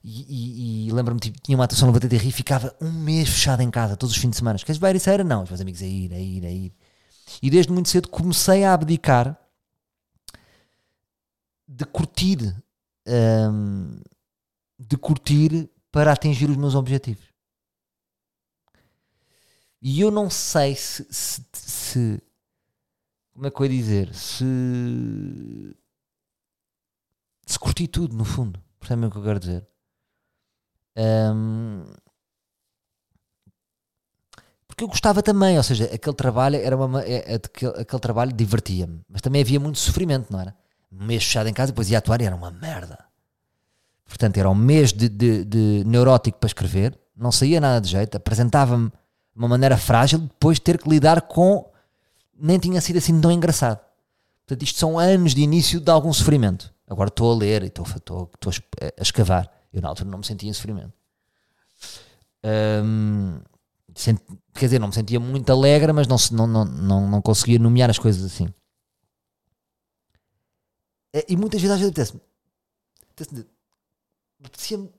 E, 0.03 0.25
e, 0.29 0.87
e 0.87 0.91
lembro-me, 0.91 1.19
tipo, 1.19 1.39
tinha 1.41 1.57
uma 1.57 1.63
atuação 1.63 1.87
no 1.87 1.93
Batata 1.93 2.15
e 2.15 2.31
ficava 2.31 2.75
um 2.81 2.91
mês 2.91 3.29
fechado 3.29 3.61
em 3.61 3.71
casa, 3.71 3.97
todos 3.97 4.15
os 4.15 4.21
fins 4.21 4.31
de 4.31 4.37
semana. 4.37 4.59
Queres 4.59 4.77
ver 4.77 4.95
isso? 4.95 5.09
Era 5.09 5.23
não. 5.23 5.43
Os 5.43 5.49
meus 5.49 5.61
amigos 5.61 5.81
a 5.81 5.85
ir, 5.85 6.13
a 6.13 6.19
ir, 6.19 6.45
a 6.45 6.51
ir. 6.51 6.73
E 7.41 7.49
desde 7.49 7.71
muito 7.71 7.89
cedo 7.89 8.09
comecei 8.09 8.63
a 8.63 8.73
abdicar 8.73 9.37
de 11.67 11.85
curtir, 11.85 12.55
um, 13.07 13.99
de 14.79 14.97
curtir 14.97 15.69
para 15.91 16.13
atingir 16.13 16.49
os 16.49 16.57
meus 16.57 16.75
objetivos. 16.75 17.25
E 19.81 20.01
eu 20.01 20.09
não 20.11 20.29
sei 20.29 20.75
se, 20.75 21.05
se, 21.11 21.45
se 21.53 22.21
como 23.37 23.45
é 23.45 23.51
que 23.51 23.61
eu 23.61 23.65
ia 23.65 23.71
dizer? 23.71 24.15
Se. 24.15 24.43
Se 27.45 27.59
curti 27.59 27.87
tudo, 27.87 28.15
no 28.15 28.25
fundo. 28.25 28.59
Percebem 28.79 29.05
o 29.05 29.11
que 29.11 29.17
eu 29.17 29.23
quero 29.23 29.39
dizer? 29.39 29.67
Um, 30.97 31.83
porque 34.67 34.83
eu 34.83 34.87
gostava 34.87 35.21
também, 35.21 35.55
ou 35.55 35.63
seja, 35.63 35.85
aquele 35.85 36.15
trabalho 36.15 36.55
era 36.55 36.75
uma, 36.75 37.03
é, 37.03 37.33
é, 37.33 37.35
aquele, 37.35 37.79
aquele 37.79 37.99
trabalho 37.99 38.33
divertia-me, 38.33 39.01
mas 39.07 39.21
também 39.21 39.41
havia 39.41 39.59
muito 39.59 39.77
sofrimento, 39.77 40.31
não 40.31 40.39
era? 40.39 40.55
Um 40.91 41.05
mês 41.05 41.23
fechado 41.23 41.47
em 41.47 41.53
casa, 41.53 41.71
depois 41.71 41.91
ia 41.91 41.99
atuar 41.99 42.19
e 42.21 42.25
era 42.25 42.35
uma 42.35 42.49
merda. 42.49 43.05
Portanto, 44.05 44.37
era 44.37 44.49
um 44.49 44.55
mês 44.55 44.91
de, 44.91 45.07
de, 45.09 45.45
de 45.45 45.83
neurótico 45.85 46.39
para 46.39 46.47
escrever, 46.47 46.99
não 47.15 47.31
saía 47.31 47.61
nada 47.61 47.79
de 47.79 47.89
jeito, 47.89 48.17
apresentava-me 48.17 48.91
de 49.37 49.43
uma 49.43 49.47
maneira 49.47 49.77
frágil, 49.77 50.17
depois 50.17 50.57
de 50.57 50.61
ter 50.61 50.81
que 50.81 50.89
lidar 50.89 51.21
com. 51.21 51.71
Nem 52.39 52.57
tinha 52.57 52.81
sido 52.81 52.97
assim 52.97 53.21
tão 53.21 53.31
engraçado. 53.31 53.79
Portanto, 54.45 54.63
isto 54.63 54.79
são 54.79 54.97
anos 54.97 55.35
de 55.35 55.41
início 55.41 55.79
de 55.79 55.91
algum 55.91 56.11
sofrimento. 56.11 56.73
Agora 56.87 57.09
estou 57.09 57.31
a 57.31 57.35
ler 57.35 57.63
e 57.63 57.67
estou, 57.67 57.85
estou, 57.85 58.31
estou 58.33 58.51
a 58.97 59.01
escavar. 59.01 59.51
Eu 59.71 59.81
na 59.81 59.89
altura 59.89 60.09
não 60.09 60.17
me 60.17 60.25
sentia 60.25 60.49
em 60.49 60.53
sofrimento. 60.53 60.93
Um, 62.83 63.39
sent, 63.93 64.19
quer 64.53 64.65
dizer, 64.65 64.79
não 64.79 64.87
me 64.87 64.93
sentia 64.93 65.19
muito 65.19 65.51
alegre, 65.51 65.93
mas 65.93 66.07
não, 66.07 66.17
não, 66.47 66.65
não, 66.65 67.09
não, 67.09 67.21
conseguia 67.21 67.59
nomear 67.59 67.89
as 67.89 67.99
coisas 67.99 68.23
assim. 68.23 68.51
E 71.27 71.35
muitas 71.35 71.61
vezes 71.61 71.75
às 71.75 71.79
vezes 71.79 71.91
apetece-me. 71.91 73.47
Apetecia-me. 74.39 74.89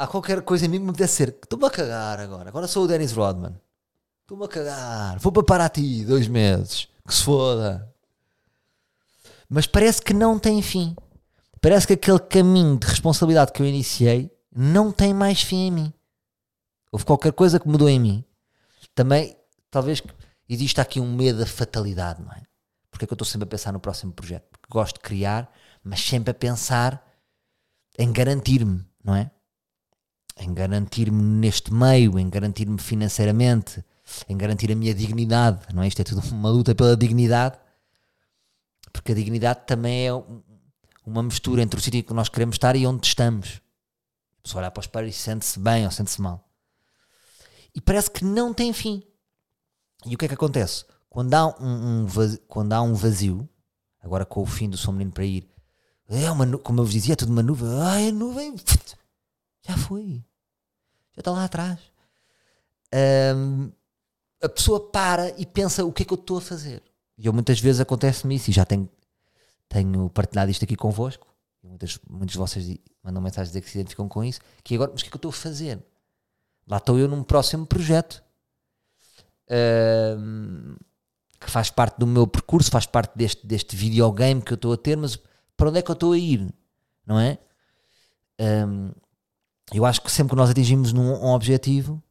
Há 0.00 0.06
qualquer 0.06 0.40
coisa 0.40 0.64
em 0.64 0.68
mim 0.70 0.78
que 0.78 0.84
me 0.84 0.90
apetece 0.92 1.12
ser. 1.12 1.28
Estou-me 1.28 1.66
a 1.66 1.70
cagar 1.70 2.18
agora. 2.20 2.48
Agora 2.48 2.66
sou 2.66 2.84
o 2.84 2.88
Dennis 2.88 3.12
Rodman. 3.12 3.54
Estou-me 4.22 4.46
a 4.46 4.48
cagar. 4.48 5.18
Vou 5.18 5.30
para 5.30 5.42
Paraty 5.42 6.06
dois 6.06 6.26
meses. 6.26 6.88
Que 7.06 7.14
se 7.14 7.22
foda. 7.22 7.86
Mas 9.46 9.66
parece 9.66 10.00
que 10.00 10.14
não 10.14 10.38
tem 10.38 10.62
fim. 10.62 10.96
Parece 11.60 11.86
que 11.86 11.92
aquele 11.92 12.18
caminho 12.18 12.78
de 12.78 12.86
responsabilidade 12.86 13.52
que 13.52 13.60
eu 13.60 13.66
iniciei 13.66 14.34
não 14.50 14.90
tem 14.90 15.12
mais 15.12 15.42
fim 15.42 15.66
em 15.66 15.70
mim. 15.70 15.92
Houve 16.90 17.04
qualquer 17.04 17.34
coisa 17.34 17.60
que 17.60 17.68
mudou 17.68 17.86
em 17.86 18.00
mim. 18.00 18.24
Também, 18.94 19.36
talvez, 19.70 20.02
exista 20.48 20.80
aqui 20.80 20.98
um 20.98 21.14
medo 21.14 21.40
da 21.40 21.46
fatalidade, 21.46 22.22
não 22.22 22.32
é? 22.32 22.42
Porque 22.90 23.04
é 23.04 23.06
que 23.06 23.12
eu 23.12 23.16
estou 23.16 23.26
sempre 23.26 23.44
a 23.44 23.50
pensar 23.50 23.70
no 23.70 23.78
próximo 23.78 24.14
projeto? 24.14 24.46
Porque 24.50 24.66
gosto 24.70 24.94
de 24.94 25.00
criar, 25.00 25.52
mas 25.84 26.00
sempre 26.00 26.30
a 26.30 26.34
pensar 26.34 27.06
em 27.98 28.10
garantir-me, 28.10 28.82
não 29.04 29.14
é? 29.14 29.30
Em 30.40 30.54
garantir-me 30.54 31.22
neste 31.22 31.72
meio, 31.72 32.18
em 32.18 32.28
garantir-me 32.28 32.78
financeiramente, 32.78 33.84
em 34.28 34.36
garantir 34.36 34.72
a 34.72 34.74
minha 34.74 34.94
dignidade, 34.94 35.60
não 35.74 35.82
é? 35.82 35.88
Isto 35.88 36.00
é 36.00 36.04
tudo 36.04 36.22
uma 36.32 36.48
luta 36.48 36.74
pela 36.74 36.96
dignidade, 36.96 37.58
porque 38.92 39.12
a 39.12 39.14
dignidade 39.14 39.60
também 39.66 40.08
é 40.08 40.12
uma 41.06 41.22
mistura 41.22 41.62
entre 41.62 41.78
o 41.78 41.82
sítio 41.82 42.02
que 42.02 42.14
nós 42.14 42.28
queremos 42.28 42.54
estar 42.54 42.74
e 42.74 42.86
onde 42.86 43.06
estamos. 43.06 43.60
A 44.38 44.42
pessoa 44.42 44.62
olhar 44.62 44.70
para 44.70 44.80
os 44.80 44.86
espelho 44.86 45.08
e 45.08 45.12
sente-se 45.12 45.58
bem 45.58 45.84
ou 45.84 45.90
sente-se 45.90 46.20
mal. 46.20 46.48
E 47.74 47.80
parece 47.80 48.10
que 48.10 48.24
não 48.24 48.54
tem 48.54 48.72
fim. 48.72 49.02
E 50.06 50.14
o 50.14 50.18
que 50.18 50.24
é 50.24 50.28
que 50.28 50.34
acontece? 50.34 50.84
Quando 51.08 51.34
há 51.34 51.46
um, 51.60 52.02
um 52.02 52.06
vazio, 52.06 52.40
quando 52.48 52.72
há 52.72 52.80
um 52.80 52.94
vazio, 52.94 53.48
agora 54.00 54.24
com 54.24 54.42
o 54.42 54.46
fim 54.46 54.70
do 54.70 54.78
São 54.78 54.92
Menino 54.92 55.12
para 55.12 55.24
ir, 55.24 55.48
é 56.08 56.30
uma, 56.30 56.58
como 56.58 56.80
eu 56.80 56.84
vos 56.84 56.92
dizia, 56.92 57.12
é 57.12 57.16
tudo 57.16 57.30
uma 57.30 57.42
nuvem. 57.42 57.68
Ai, 57.80 58.08
a 58.08 58.12
nuvem 58.12 58.54
já 59.66 59.76
foi. 59.76 60.24
Já 61.14 61.20
está 61.20 61.30
lá 61.30 61.44
atrás. 61.44 61.78
Um, 62.94 63.70
a 64.42 64.48
pessoa 64.48 64.90
para 64.90 65.30
e 65.38 65.44
pensa 65.46 65.84
o 65.84 65.92
que 65.92 66.02
é 66.02 66.06
que 66.06 66.12
eu 66.12 66.18
estou 66.18 66.38
a 66.38 66.40
fazer. 66.40 66.82
E 67.18 67.26
eu 67.26 67.32
muitas 67.32 67.60
vezes 67.60 67.80
acontece-me 67.80 68.34
isso 68.34 68.50
e 68.50 68.52
já 68.52 68.64
tenho, 68.64 68.88
tenho 69.68 70.08
partilhado 70.10 70.50
isto 70.50 70.64
aqui 70.64 70.76
convosco. 70.76 71.26
Muitas, 71.62 71.98
muitos 72.08 72.32
de 72.32 72.38
vocês 72.38 72.78
mandam 73.02 73.22
mensagens 73.22 73.48
dizer 73.48 73.60
que 73.60 73.70
se 73.70 73.78
identificam 73.78 74.08
com 74.08 74.24
isso. 74.24 74.40
Que 74.64 74.74
agora, 74.74 74.90
mas 74.92 75.02
o 75.02 75.04
que 75.04 75.08
é 75.08 75.10
que 75.10 75.16
eu 75.16 75.18
estou 75.18 75.28
a 75.28 75.32
fazer? 75.32 75.78
Lá 76.66 76.78
estou 76.78 76.98
eu 76.98 77.06
num 77.06 77.22
próximo 77.22 77.66
projeto. 77.66 78.22
Um, 79.50 80.76
que 81.40 81.50
faz 81.50 81.70
parte 81.70 81.98
do 81.98 82.06
meu 82.06 82.26
percurso, 82.26 82.70
faz 82.70 82.86
parte 82.86 83.16
deste, 83.16 83.46
deste 83.46 83.74
videogame 83.74 84.42
que 84.42 84.52
eu 84.52 84.56
estou 84.56 84.72
a 84.72 84.76
ter, 84.76 84.96
mas 84.96 85.18
para 85.56 85.68
onde 85.68 85.78
é 85.78 85.82
que 85.82 85.90
eu 85.90 85.94
estou 85.94 86.12
a 86.12 86.18
ir? 86.18 86.52
Não 87.06 87.18
é? 87.18 87.38
Um, 88.38 88.92
eu 89.72 89.84
acho 89.84 90.02
que 90.02 90.10
sempre 90.10 90.30
que 90.30 90.36
nós 90.36 90.50
atingimos 90.50 90.92
num, 90.92 91.12
um 91.12 91.28
objetivo, 91.28 92.02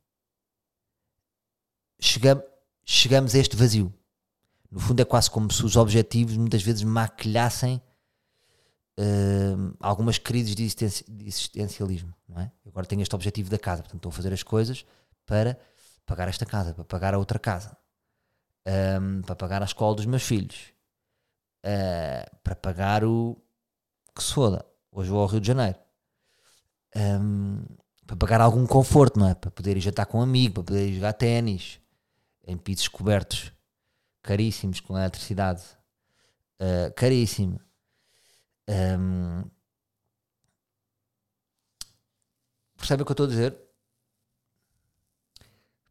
chegamos, 1.99 2.43
chegamos 2.85 3.35
a 3.35 3.39
este 3.39 3.55
vazio. 3.55 3.93
No 4.71 4.79
fundo, 4.79 5.01
é 5.01 5.05
quase 5.05 5.29
como 5.29 5.51
se 5.51 5.65
os 5.65 5.75
objetivos 5.75 6.37
muitas 6.37 6.61
vezes 6.61 6.83
maquilhassem 6.83 7.81
uh, 8.99 9.75
algumas 9.79 10.17
crises 10.17 10.55
de, 10.55 10.67
de, 10.67 11.27
existencialismo. 11.27 12.13
Não 12.27 12.39
é? 12.39 12.51
Agora 12.67 12.85
tenho 12.85 13.01
este 13.01 13.15
objetivo 13.15 13.49
da 13.49 13.57
casa, 13.57 13.81
portanto, 13.81 13.99
estou 13.99 14.09
a 14.09 14.13
fazer 14.13 14.31
as 14.31 14.43
coisas 14.43 14.85
para 15.25 15.59
pagar 16.05 16.27
esta 16.27 16.45
casa, 16.45 16.73
para 16.73 16.85
pagar 16.85 17.13
a 17.13 17.17
outra 17.17 17.39
casa, 17.39 17.75
um, 19.01 19.21
para 19.21 19.35
pagar 19.35 19.61
a 19.61 19.65
escola 19.65 19.95
dos 19.95 20.05
meus 20.05 20.23
filhos, 20.23 20.71
uh, 21.65 22.37
para 22.43 22.55
pagar 22.55 23.03
o 23.03 23.35
que 24.15 24.23
se 24.23 24.33
foda. 24.33 24.65
Hoje 24.91 25.09
vou 25.09 25.21
ao 25.21 25.27
Rio 25.27 25.41
de 25.41 25.47
Janeiro. 25.47 25.77
Um, 26.95 27.63
para 28.05 28.15
pagar 28.15 28.41
algum 28.41 28.65
conforto, 28.65 29.19
não 29.19 29.29
é? 29.29 29.35
Para 29.35 29.51
poder 29.51 29.77
ir 29.77 29.81
jantar 29.81 30.05
com 30.07 30.19
um 30.19 30.23
amigo, 30.23 30.55
para 30.55 30.63
poder 30.63 30.89
ir 30.89 30.95
jogar 30.95 31.13
ténis 31.13 31.79
em 32.45 32.57
pisos 32.57 32.87
cobertos 32.87 33.53
caríssimos 34.23 34.79
com 34.79 34.97
eletricidade 34.97 35.61
uh, 36.59 36.93
caríssimo. 36.95 37.59
Um, 38.67 39.43
percebe 42.77 43.03
o 43.03 43.05
que 43.05 43.11
eu 43.11 43.13
estou 43.13 43.25
a 43.25 43.29
dizer? 43.29 43.55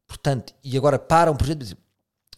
Portanto, 0.07 0.55
e 0.65 0.77
agora 0.77 0.99
para 0.99 1.31
um 1.31 1.37
projeto 1.37 1.77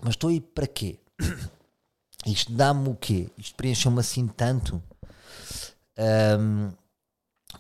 mas 0.03 0.15
estou 0.15 0.31
aí 0.31 0.41
para 0.41 0.67
quê? 0.67 0.99
Isto 2.27 2.53
dá-me 2.53 2.89
o 2.89 2.95
quê? 2.95 3.31
Isto 3.37 3.55
preenche-me 3.55 4.01
assim 4.01 4.27
tanto? 4.27 4.83
Um, 6.39 6.73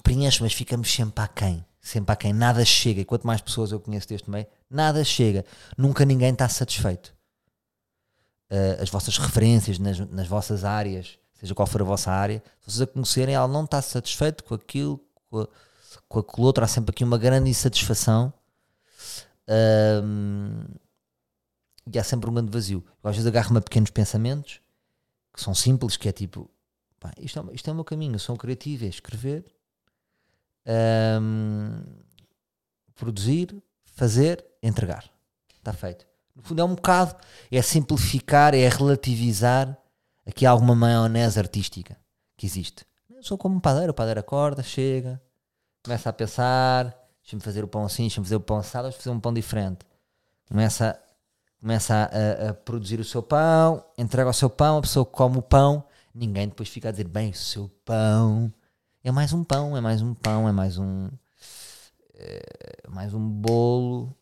preenche, 0.03 0.42
mas 0.42 0.53
ficamos 0.53 0.92
sempre 0.92 1.22
aquém. 1.22 1.64
Sempre 1.81 2.12
aquém. 2.12 2.33
Nada 2.33 2.64
chega. 2.64 3.00
E 3.00 3.05
quanto 3.05 3.26
mais 3.26 3.40
pessoas 3.40 3.72
eu 3.72 3.81
conheço 3.81 4.09
deste 4.09 4.31
meio, 4.31 4.46
nada 4.68 5.03
chega. 5.05 5.44
Nunca 5.76 6.05
ninguém 6.05 6.33
está 6.33 6.48
satisfeito. 6.48 7.14
Uh, 8.50 8.83
as 8.83 8.90
vossas 8.90 9.16
referências 9.16 9.79
nas, 9.79 9.98
nas 9.98 10.26
vossas 10.26 10.64
áreas, 10.64 11.18
seja 11.38 11.55
qual 11.55 11.66
for 11.66 11.81
a 11.83 11.85
vossa 11.85 12.11
área, 12.11 12.42
se 12.61 12.70
vocês 12.70 12.81
a 12.83 12.87
conhecerem, 12.87 13.35
ela 13.35 13.46
não 13.46 13.64
está 13.64 13.81
satisfeito 13.81 14.42
com 14.42 14.55
aquilo, 14.55 15.00
com, 15.31 15.40
a, 15.40 15.48
com 16.09 16.18
aquilo 16.18 16.46
outro, 16.46 16.64
há 16.64 16.66
sempre 16.66 16.90
aqui 16.90 17.05
uma 17.05 17.16
grande 17.16 17.48
insatisfação. 17.48 18.33
Um, 19.48 20.64
e 21.92 21.98
há 21.98 22.05
sempre 22.05 22.29
um 22.29 22.35
grande 22.35 22.53
vazio. 22.53 22.85
Eu 23.03 23.11
às 23.11 23.16
vezes 23.16 23.26
agarro-me 23.26 23.59
a 23.59 23.62
pequenos 23.62 23.90
pensamentos 23.90 24.61
que 25.33 25.40
são 25.40 25.55
simples, 25.55 25.96
que 25.96 26.09
é 26.09 26.12
tipo, 26.12 26.50
pá, 26.98 27.12
isto, 27.18 27.38
é, 27.38 27.55
isto 27.55 27.68
é 27.68 27.72
o 27.72 27.74
meu 27.74 27.85
caminho, 27.85 28.14
eu 28.14 28.18
sou 28.18 28.35
um 28.35 28.38
criativo, 28.38 28.85
é 28.85 28.88
escrever, 28.88 29.44
um, 30.66 31.83
produzir, 32.94 33.62
fazer, 33.85 34.44
entregar. 34.62 35.05
Está 35.57 35.73
feito. 35.73 36.07
No 36.35 36.42
fundo 36.42 36.62
é 36.62 36.64
um 36.64 36.75
bocado, 36.75 37.16
é 37.51 37.61
simplificar, 37.61 38.55
é 38.55 38.68
relativizar 38.68 39.77
aqui 40.27 40.46
alguma 40.46 40.75
maionese 40.75 41.38
artística 41.38 41.96
que 42.37 42.46
existe. 42.46 42.87
Eu 43.11 43.23
sou 43.23 43.37
como 43.37 43.57
um 43.57 43.61
padeiro, 43.61 43.90
o 43.90 43.94
padeiro 43.94 44.20
acorda, 44.20 44.62
chega, 44.62 45.20
começa 45.85 46.09
a 46.09 46.12
pensar, 46.12 46.85
deixa-me 47.23 47.42
fazer 47.42 47.62
o 47.62 47.68
pão 47.68 47.85
assim, 47.85 48.05
deixa-me 48.05 48.27
fazer 48.27 48.37
o 48.37 48.40
pão 48.40 48.59
assado, 48.59 48.85
deixa-me 48.85 49.05
fazer 49.05 49.16
um 49.16 49.20
pão 49.20 49.35
diferente. 49.35 49.85
Começa 50.49 50.99
começa 51.61 51.94
a, 51.94 52.49
a, 52.49 52.55
produzir 52.55 52.99
o 53.01 53.05
seu 53.05 53.23
pão, 53.23 53.85
entrega 53.99 54.31
o 54.31 54.33
seu 54.33 54.49
pão, 54.49 54.79
a 54.79 54.81
pessoa 54.81 55.05
come 55.05 55.37
o 55.37 55.42
pão, 55.42 55.85
ninguém 56.14 56.49
depois 56.49 56.70
fica 56.70 56.88
a 56.88 56.90
dizer, 56.90 57.07
bem, 57.07 57.31
o 57.31 57.35
seu 57.35 57.68
pão 57.85 58.51
é 59.03 59.11
mais 59.11 59.33
um 59.33 59.45
pão, 59.45 59.77
é 59.77 59.81
mais 59.81 60.03
um 60.03 60.15
pão, 60.15 60.49
é 60.49 60.53
mais 60.53 60.79
um 60.79 61.11
é 62.15 62.89
mais 62.89 63.15
um 63.15 63.29
bolo. 63.29 64.17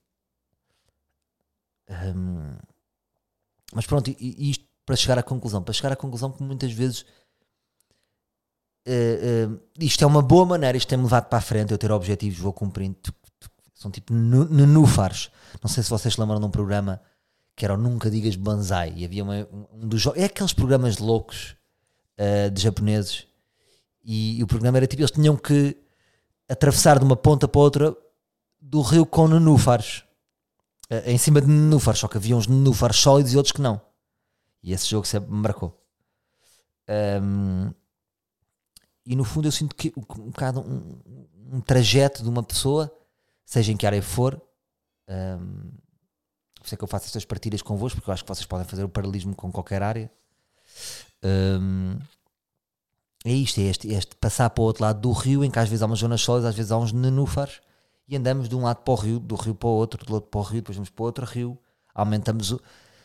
Mas 3.75 3.87
pronto, 3.87 4.11
e, 4.11 4.51
isto 4.51 4.65
para 4.85 4.97
chegar 4.97 5.19
à 5.19 5.23
conclusão, 5.23 5.63
para 5.63 5.75
chegar 5.75 5.93
à 5.93 5.97
conclusão 5.97 6.33
que 6.33 6.43
muitas 6.43 6.73
vezes 6.73 7.05
uh, 8.87 9.53
uh, 9.53 9.61
isto 9.79 10.03
é 10.03 10.07
uma 10.07 10.23
boa 10.23 10.47
maneira, 10.47 10.79
isto 10.79 10.89
tem-me 10.89 11.05
levado 11.05 11.29
para 11.29 11.39
a 11.39 11.43
frente, 11.43 11.73
eu 11.73 11.79
ter 11.79 11.93
objetivos, 11.93 12.39
vou 12.39 12.55
cumprindo, 12.55 12.97
são 13.75 13.91
tipo 13.91 14.15
nenúfares. 14.15 15.31
Não 15.63 15.69
sei 15.69 15.83
se 15.83 15.91
vocês 15.91 16.17
lembram 16.17 16.41
de 16.41 16.47
um 16.47 16.51
programa 16.51 17.03
que 17.55 17.67
era 17.67 17.75
o 17.75 17.77
Nunca 17.77 18.11
Digas 18.11 18.35
Banzai, 18.35 18.95
e 18.97 19.05
havia 19.05 19.23
uma, 19.23 19.47
um 19.75 19.87
dos 19.87 20.07
é 20.15 20.25
aqueles 20.25 20.55
programas 20.55 20.97
loucos 20.97 21.55
uh, 22.19 22.51
de 22.51 22.63
japoneses, 22.63 23.28
e, 24.05 24.39
e, 24.39 24.43
o 24.43 24.47
programa 24.47 24.79
era 24.79 24.87
tipo, 24.87 25.03
eles 25.03 25.11
tinham 25.11 25.37
que 25.37 25.77
atravessar 26.49 26.99
de 26.99 27.05
uma 27.05 27.17
ponta 27.17 27.47
para 27.47 27.61
outra 27.61 27.97
do 28.61 28.81
rio 28.81 29.05
com 29.05 29.29
nenúfares, 29.29 30.05
uh, 30.91 31.03
em 31.07 31.19
cima 31.19 31.41
de 31.41 31.47
nenúfares, 31.47 32.01
só 32.01 32.09
que 32.09 32.17
havia 32.17 32.37
uns 32.37 32.47
nenúfares 32.47 32.97
sólidos 32.97 33.33
e 33.33 33.37
outros 33.37 33.53
que 33.53 33.61
não. 33.61 33.81
E 34.63 34.73
esse 34.73 34.89
jogo 34.89 35.07
sempre 35.07 35.31
me 35.31 35.39
marcou. 35.39 35.79
Um, 37.23 37.73
e 39.05 39.15
no 39.15 39.25
fundo 39.25 39.47
eu 39.49 39.53
sinto 39.53 39.75
que 39.75 39.93
um 39.97 40.31
bocado 40.31 40.61
um, 40.61 41.01
um, 41.53 41.61
trajeto 41.61 42.23
de 42.23 42.29
uma 42.29 42.43
pessoa, 42.43 42.93
seja 43.45 43.73
em 43.73 43.77
que 43.77 43.87
área 43.87 44.03
for, 44.03 44.41
um, 45.09 45.71
por 46.59 46.67
isso 46.67 46.75
é 46.75 46.77
que 46.77 46.85
eu 46.85 46.89
faço 46.89 47.07
estas 47.07 47.25
partilhas 47.25 47.63
convosco, 47.63 47.99
porque 47.99 48.11
eu 48.11 48.15
acho 48.15 48.25
que 48.25 48.29
vocês 48.29 48.47
podem 48.47 48.67
fazer 48.67 48.85
o 48.85 48.89
paralelismo 48.89 49.35
com 49.35 49.51
qualquer 49.51 49.83
área. 49.83 50.11
Um, 51.23 51.99
é 53.25 53.33
isto, 53.33 53.61
é 53.61 53.65
este, 53.65 53.93
é 53.93 53.99
este 53.99 54.17
passar 54.17 54.49
para 54.51 54.63
o 54.63 54.65
outro 54.65 54.83
lado 54.83 55.01
do 55.01 55.13
rio, 55.13 55.45
em 55.45 55.51
que 55.51 55.59
às 55.59 55.69
vezes 55.69 55.83
há 55.83 55.87
umas 55.87 55.99
zonas 55.99 56.21
sólidas, 56.21 56.51
às 56.51 56.55
vezes 56.55 56.73
há 56.73 56.79
uns 56.79 56.93
nenúfares, 56.93 57.61
e 58.07 58.17
andamos 58.17 58.49
de 58.49 58.57
um 58.57 58.63
lado 58.63 58.83
para 58.83 58.93
o 58.93 58.97
rio, 58.97 59.19
do 59.19 59.35
rio 59.35 59.55
para 59.55 59.69
o 59.69 59.73
outro, 59.73 60.05
do 60.05 60.15
outro 60.15 60.31
para 60.31 60.41
o 60.41 60.43
rio, 60.43 60.61
depois 60.61 60.77
vamos 60.77 60.91
para 60.91 61.05
outro 61.05 61.27
rio, 61.27 61.59
aumentamos 61.95 62.53
o, 62.53 62.61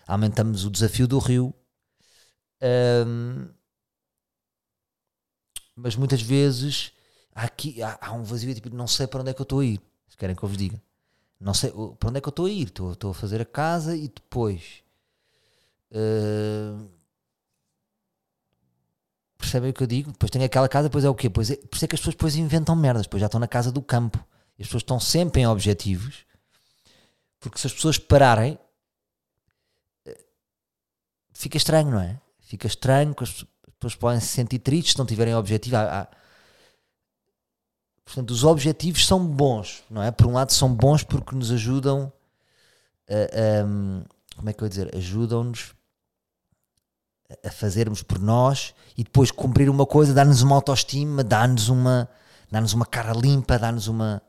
aumentamos 0.07 0.65
o 0.65 0.69
desafio 0.69 1.07
do 1.07 1.19
rio. 1.19 1.53
Um, 3.05 3.49
mas 5.75 5.95
muitas 5.95 6.21
vezes 6.21 6.91
há, 7.33 7.43
aqui, 7.43 7.81
há, 7.81 7.97
há, 7.99 8.13
um 8.13 8.23
vazio 8.23 8.53
tipo, 8.53 8.69
não 8.69 8.87
sei 8.87 9.07
para 9.07 9.21
onde 9.21 9.31
é 9.31 9.33
que 9.33 9.41
eu 9.41 9.43
estou 9.43 9.59
a 9.59 9.65
ir. 9.65 9.81
Se 10.07 10.15
querem 10.15 10.35
que 10.35 10.43
eu 10.43 10.49
vos 10.49 10.57
diga, 10.57 10.81
não 11.39 11.53
sei 11.53 11.71
para 11.71 12.09
onde 12.09 12.17
é 12.19 12.21
que 12.21 12.27
eu 12.27 12.31
estou 12.31 12.45
a 12.45 12.49
ir. 12.49 12.67
Estou, 12.67 12.93
estou 12.93 13.11
a 13.11 13.13
fazer 13.13 13.41
a 13.41 13.45
casa 13.45 13.95
e 13.95 14.07
depois. 14.07 14.83
Percebem 19.43 19.69
o 19.69 19.73
que 19.73 19.83
eu 19.83 19.87
digo? 19.87 20.11
Depois 20.11 20.29
tenho 20.29 20.45
aquela 20.45 20.67
casa, 20.67 20.89
depois 20.89 21.05
é 21.05 21.09
o 21.09 21.15
quê? 21.15 21.29
Pois 21.29 21.51
é, 21.51 21.55
por 21.55 21.75
isso 21.75 21.85
é 21.85 21.87
que 21.87 21.95
as 21.95 21.99
pessoas 22.01 22.15
depois 22.15 22.35
inventam 22.35 22.75
merdas, 22.75 23.03
depois 23.03 23.21
já 23.21 23.27
estão 23.27 23.39
na 23.39 23.47
casa 23.47 23.71
do 23.71 23.81
campo. 23.81 24.17
As 24.59 24.67
pessoas 24.67 24.81
estão 24.81 24.99
sempre 24.99 25.41
em 25.41 25.47
objetivos, 25.47 26.25
porque 27.39 27.59
se 27.59 27.67
as 27.67 27.73
pessoas 27.73 27.97
pararem, 27.97 28.57
eh, 30.05 30.17
fica 31.33 31.57
estranho, 31.57 31.91
não 31.91 31.99
é? 31.99 32.19
Fica 32.39 32.67
estranho, 32.67 33.15
as 33.19 33.45
pessoas 33.79 33.95
podem 33.95 34.19
se 34.19 34.27
sentir 34.27 34.59
tristes 34.59 34.93
se 34.93 34.99
não 34.99 35.05
tiverem 35.05 35.35
objetivo. 35.35 35.75
Há, 35.75 36.01
há... 36.01 36.07
Portanto, 38.05 38.31
os 38.31 38.43
objetivos 38.43 39.05
são 39.05 39.25
bons, 39.25 39.83
não 39.89 40.03
é? 40.03 40.11
Por 40.11 40.27
um 40.27 40.33
lado, 40.33 40.51
são 40.51 40.73
bons 40.73 41.03
porque 41.03 41.35
nos 41.35 41.51
ajudam 41.51 42.11
a, 43.09 43.13
a 43.13 44.03
como 44.35 44.49
é 44.49 44.53
que 44.53 44.63
eu 44.63 44.65
ia 44.65 44.69
dizer? 44.69 44.95
Ajudam-nos 44.95 45.73
a 47.43 47.51
fazermos 47.51 48.03
por 48.03 48.19
nós 48.19 48.73
e 48.97 49.03
depois 49.03 49.31
cumprir 49.31 49.69
uma 49.69 49.85
coisa, 49.85 50.13
dar-nos 50.13 50.41
uma 50.41 50.55
autoestima, 50.55 51.23
dar-nos 51.23 51.69
uma, 51.69 52.09
dar-nos 52.51 52.73
uma 52.73 52.85
cara 52.85 53.13
limpa, 53.13 53.57
dar-nos 53.57 53.87
uma. 53.87 54.21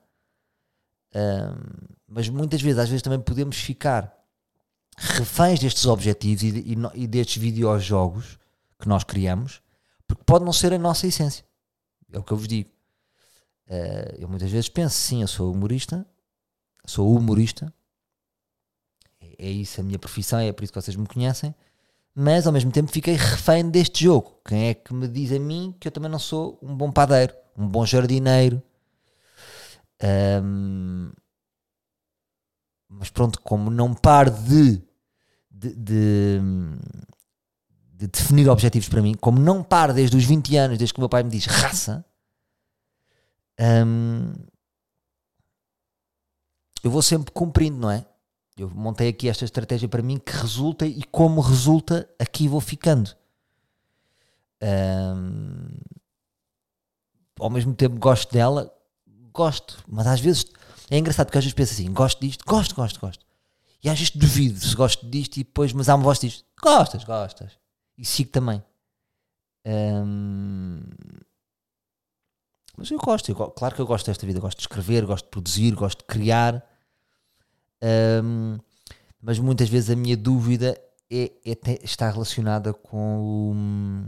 mas 2.08 2.28
muitas 2.28 2.60
vezes, 2.62 2.78
às 2.78 2.88
vezes 2.88 3.02
também 3.02 3.20
podemos 3.20 3.56
ficar 3.56 4.12
reféns 4.96 5.58
destes 5.58 5.86
objetivos 5.86 6.42
e, 6.42 6.48
e, 6.48 6.76
e 6.94 7.06
destes 7.06 7.42
videojogos 7.42 8.38
que 8.78 8.88
nós 8.88 9.04
criamos, 9.04 9.60
porque 10.06 10.22
pode 10.24 10.44
não 10.44 10.52
ser 10.52 10.72
a 10.72 10.78
nossa 10.78 11.06
essência. 11.06 11.44
É 12.12 12.18
o 12.18 12.22
que 12.22 12.32
eu 12.32 12.36
vos 12.36 12.46
digo. 12.46 12.70
Uh, 13.66 14.14
eu 14.18 14.28
muitas 14.28 14.50
vezes 14.50 14.68
penso, 14.68 14.94
sim, 14.94 15.22
eu 15.22 15.28
sou 15.28 15.50
humorista, 15.50 16.06
sou 16.86 17.16
humorista, 17.16 17.72
é, 19.20 19.46
é 19.46 19.50
isso 19.50 19.80
a 19.80 19.84
minha 19.84 19.98
profissão, 19.98 20.38
é 20.38 20.52
por 20.52 20.62
isso 20.62 20.72
que 20.72 20.80
vocês 20.80 20.96
me 20.96 21.06
conhecem 21.06 21.54
mas 22.14 22.46
ao 22.46 22.52
mesmo 22.52 22.70
tempo 22.70 22.92
fiquei 22.92 23.14
refém 23.14 23.68
deste 23.68 24.04
jogo. 24.04 24.40
Quem 24.46 24.68
é 24.68 24.74
que 24.74 24.94
me 24.94 25.08
diz 25.08 25.32
a 25.32 25.38
mim 25.38 25.74
que 25.80 25.88
eu 25.88 25.92
também 25.92 26.10
não 26.10 26.18
sou 26.18 26.58
um 26.62 26.76
bom 26.76 26.92
padeiro, 26.92 27.34
um 27.56 27.66
bom 27.66 27.84
jardineiro? 27.84 28.62
Um, 30.42 31.10
mas 32.88 33.10
pronto, 33.10 33.40
como 33.40 33.70
não 33.70 33.92
paro 33.94 34.30
de, 34.30 34.82
de, 35.50 35.74
de, 35.74 36.40
de, 37.94 38.06
definir 38.06 38.48
objetivos 38.48 38.88
para 38.88 39.02
mim, 39.02 39.14
como 39.14 39.40
não 39.40 39.62
paro 39.62 39.92
desde 39.92 40.16
os 40.16 40.24
20 40.24 40.56
anos, 40.56 40.78
desde 40.78 40.92
que 40.94 41.00
o 41.00 41.02
meu 41.02 41.08
pai 41.08 41.22
me 41.22 41.30
diz 41.30 41.46
raça, 41.46 42.04
um, 43.86 44.32
eu 46.82 46.90
vou 46.90 47.02
sempre 47.02 47.32
cumprindo, 47.32 47.78
não 47.78 47.90
é? 47.90 48.06
Eu 48.56 48.70
montei 48.70 49.08
aqui 49.08 49.28
esta 49.28 49.44
estratégia 49.44 49.88
para 49.88 50.02
mim 50.02 50.18
que 50.18 50.32
resulta 50.32 50.86
e 50.86 51.02
como 51.04 51.40
resulta, 51.40 52.08
aqui 52.18 52.46
vou 52.46 52.60
ficando. 52.60 53.14
Um, 54.62 55.68
ao 57.38 57.50
mesmo 57.50 57.74
tempo 57.74 57.98
gosto 57.98 58.32
dela, 58.32 58.72
gosto, 59.32 59.82
mas 59.88 60.06
às 60.06 60.20
vezes 60.20 60.46
é 60.88 60.96
engraçado 60.96 61.26
porque 61.26 61.38
às 61.38 61.44
vezes 61.44 61.54
penso 61.54 61.72
assim: 61.72 61.92
gosto 61.92 62.20
disto, 62.20 62.44
gosto, 62.46 62.74
gosto, 62.74 63.00
gosto. 63.00 63.26
E 63.82 63.90
às 63.90 63.98
vezes 63.98 64.14
duvido 64.14 64.58
se 64.58 64.74
gosto 64.74 65.06
disto 65.08 65.36
e 65.36 65.44
depois, 65.44 65.72
mas 65.72 65.88
há 65.88 65.96
uma 65.96 66.04
voz 66.04 66.20
disto: 66.20 66.44
gostas, 66.62 67.02
gostas. 67.04 67.52
E 67.98 68.04
sigo 68.04 68.30
também. 68.30 68.62
Um, 69.66 70.80
mas 72.76 72.90
eu 72.90 72.98
gosto, 72.98 73.30
eu, 73.30 73.34
claro 73.34 73.74
que 73.74 73.80
eu 73.80 73.86
gosto 73.86 74.06
desta 74.06 74.26
vida, 74.26 74.40
gosto 74.40 74.58
de 74.58 74.62
escrever, 74.64 75.04
gosto 75.06 75.24
de 75.24 75.30
produzir, 75.30 75.74
gosto 75.74 75.98
de 75.98 76.04
criar. 76.04 76.64
Um, 77.82 78.58
mas 79.20 79.38
muitas 79.38 79.68
vezes 79.68 79.90
a 79.90 79.96
minha 79.96 80.16
dúvida 80.16 80.78
é, 81.10 81.32
é, 81.44 81.84
está 81.84 82.10
relacionada 82.10 82.72
com 82.72 84.06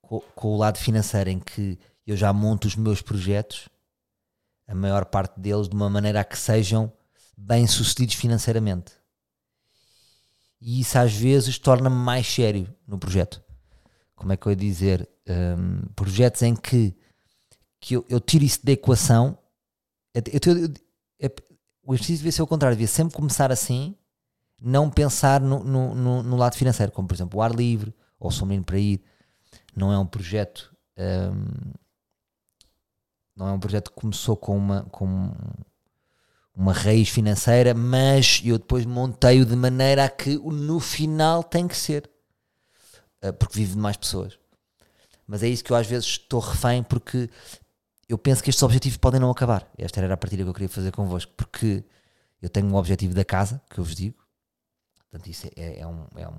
o, 0.00 0.22
com, 0.34 0.48
o 0.48 0.56
lado 0.56 0.78
financeiro, 0.78 1.30
em 1.30 1.40
que 1.40 1.78
eu 2.06 2.16
já 2.16 2.32
monto 2.32 2.68
os 2.68 2.76
meus 2.76 3.02
projetos, 3.02 3.68
a 4.66 4.74
maior 4.74 5.04
parte 5.04 5.40
deles, 5.40 5.68
de 5.68 5.74
uma 5.74 5.90
maneira 5.90 6.20
a 6.20 6.24
que 6.24 6.38
sejam 6.38 6.92
bem 7.36 7.66
sucedidos 7.66 8.14
financeiramente. 8.14 8.92
E 10.60 10.80
isso 10.80 10.96
às 10.96 11.12
vezes 11.12 11.58
torna-me 11.58 11.96
mais 11.96 12.26
sério 12.26 12.72
no 12.86 12.98
projeto. 12.98 13.42
Como 14.14 14.32
é 14.32 14.36
que 14.36 14.46
eu 14.46 14.52
ia 14.52 14.56
dizer? 14.56 15.08
Um, 15.28 15.86
projetos 15.96 16.42
em 16.42 16.54
que, 16.54 16.94
que 17.80 17.94
eu, 17.94 18.06
eu 18.08 18.20
tiro 18.20 18.44
isso 18.44 18.64
da 18.64 18.70
equação. 18.70 19.36
Eu, 20.14 20.22
eu, 20.32 20.74
eu, 21.18 21.30
o 21.84 21.94
exercício 21.94 22.18
devia 22.18 22.32
ser 22.32 22.42
o 22.42 22.46
contrário, 22.46 22.76
devia 22.76 22.88
sempre 22.88 23.14
começar 23.14 23.50
assim, 23.50 23.96
não 24.60 24.88
pensar 24.88 25.40
no, 25.40 25.64
no, 25.64 25.94
no, 25.94 26.22
no 26.22 26.36
lado 26.36 26.56
financeiro, 26.56 26.92
como 26.92 27.08
por 27.08 27.14
exemplo 27.14 27.38
o 27.38 27.42
ar 27.42 27.52
livre 27.52 27.92
ou 28.18 28.28
o 28.28 28.32
Sombrinho 28.32 28.62
para 28.62 28.78
ir. 28.78 29.02
Não 29.74 29.92
é 29.92 29.98
um 29.98 30.06
projeto. 30.06 30.74
Um, 30.96 31.72
não 33.34 33.48
é 33.48 33.52
um 33.52 33.58
projeto 33.58 33.90
que 33.90 33.96
começou 33.96 34.36
com 34.36 34.56
uma, 34.56 34.82
com 34.84 35.32
uma 36.54 36.72
raiz 36.72 37.08
financeira, 37.08 37.74
mas 37.74 38.40
eu 38.44 38.58
depois 38.58 38.86
montei-o 38.86 39.46
de 39.46 39.56
maneira 39.56 40.04
a 40.04 40.08
que 40.08 40.36
no 40.36 40.78
final 40.78 41.42
tem 41.42 41.66
que 41.66 41.76
ser. 41.76 42.08
Uh, 43.24 43.32
porque 43.32 43.58
vive 43.58 43.72
de 43.72 43.78
mais 43.78 43.96
pessoas. 43.96 44.38
Mas 45.26 45.42
é 45.42 45.48
isso 45.48 45.64
que 45.64 45.72
eu 45.72 45.76
às 45.76 45.86
vezes 45.86 46.06
estou 46.06 46.40
refém, 46.40 46.82
porque 46.82 47.30
eu 48.08 48.18
penso 48.18 48.42
que 48.42 48.50
estes 48.50 48.62
objetivos 48.62 48.96
podem 48.98 49.20
não 49.20 49.30
acabar. 49.30 49.70
Esta 49.76 50.00
era 50.00 50.14
a 50.14 50.16
partilha 50.16 50.44
que 50.44 50.50
eu 50.50 50.54
queria 50.54 50.68
fazer 50.68 50.90
convosco, 50.92 51.32
porque 51.36 51.84
eu 52.40 52.48
tenho 52.48 52.66
um 52.66 52.74
objetivo 52.74 53.14
da 53.14 53.24
casa, 53.24 53.60
que 53.70 53.78
eu 53.78 53.84
vos 53.84 53.94
digo. 53.94 54.16
Portanto, 55.10 55.28
isso 55.28 55.48
é, 55.56 55.80
é 55.80 55.86
um, 55.86 56.06
é 56.16 56.28
um, 56.28 56.38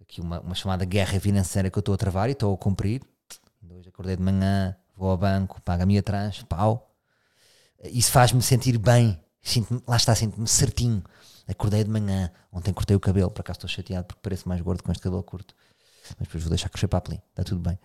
aqui 0.00 0.20
uma, 0.20 0.40
uma, 0.40 0.54
chamada 0.54 0.84
guerra 0.84 1.20
financeira 1.20 1.70
que 1.70 1.78
eu 1.78 1.80
estou 1.80 1.94
a 1.94 1.98
travar 1.98 2.28
e 2.28 2.32
estou 2.32 2.54
a 2.54 2.58
cumprir. 2.58 3.02
Hoje 3.68 3.88
acordei 3.88 4.16
de 4.16 4.22
manhã, 4.22 4.76
vou 4.96 5.10
ao 5.10 5.16
banco, 5.16 5.60
pago 5.62 5.82
a 5.82 5.86
minha 5.86 6.02
trans, 6.02 6.42
pau. 6.42 6.94
Isso 7.84 8.10
faz-me 8.10 8.42
sentir 8.42 8.78
bem. 8.78 9.20
Sinto 9.42 9.82
lá 9.86 9.96
está, 9.96 10.14
sinto-me 10.14 10.48
certinho. 10.48 11.02
Acordei 11.46 11.84
de 11.84 11.90
manhã, 11.90 12.32
ontem 12.50 12.72
cortei 12.72 12.96
o 12.96 13.00
cabelo, 13.00 13.30
por 13.30 13.42
acaso 13.42 13.58
estou 13.58 13.68
chateado 13.68 14.06
porque 14.06 14.20
pareço 14.20 14.48
mais 14.48 14.60
gordo 14.60 14.82
com 14.82 14.90
este 14.90 15.02
cabelo 15.02 15.22
curto. 15.22 15.54
Mas 16.18 16.26
depois 16.26 16.42
vou 16.42 16.50
deixar 16.50 16.68
crescer 16.68 16.88
para 16.88 16.98
a 16.98 17.02
plim, 17.02 17.20
está 17.30 17.44
tudo 17.44 17.60
bem 17.60 17.78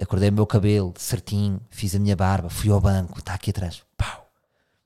acordei 0.00 0.28
o 0.28 0.32
meu 0.32 0.46
cabelo 0.46 0.92
certinho, 0.96 1.60
fiz 1.70 1.94
a 1.94 1.98
minha 1.98 2.16
barba, 2.16 2.48
fui 2.48 2.70
ao 2.70 2.80
banco, 2.80 3.18
está 3.18 3.34
aqui 3.34 3.50
atrás, 3.50 3.82
pau. 3.96 4.30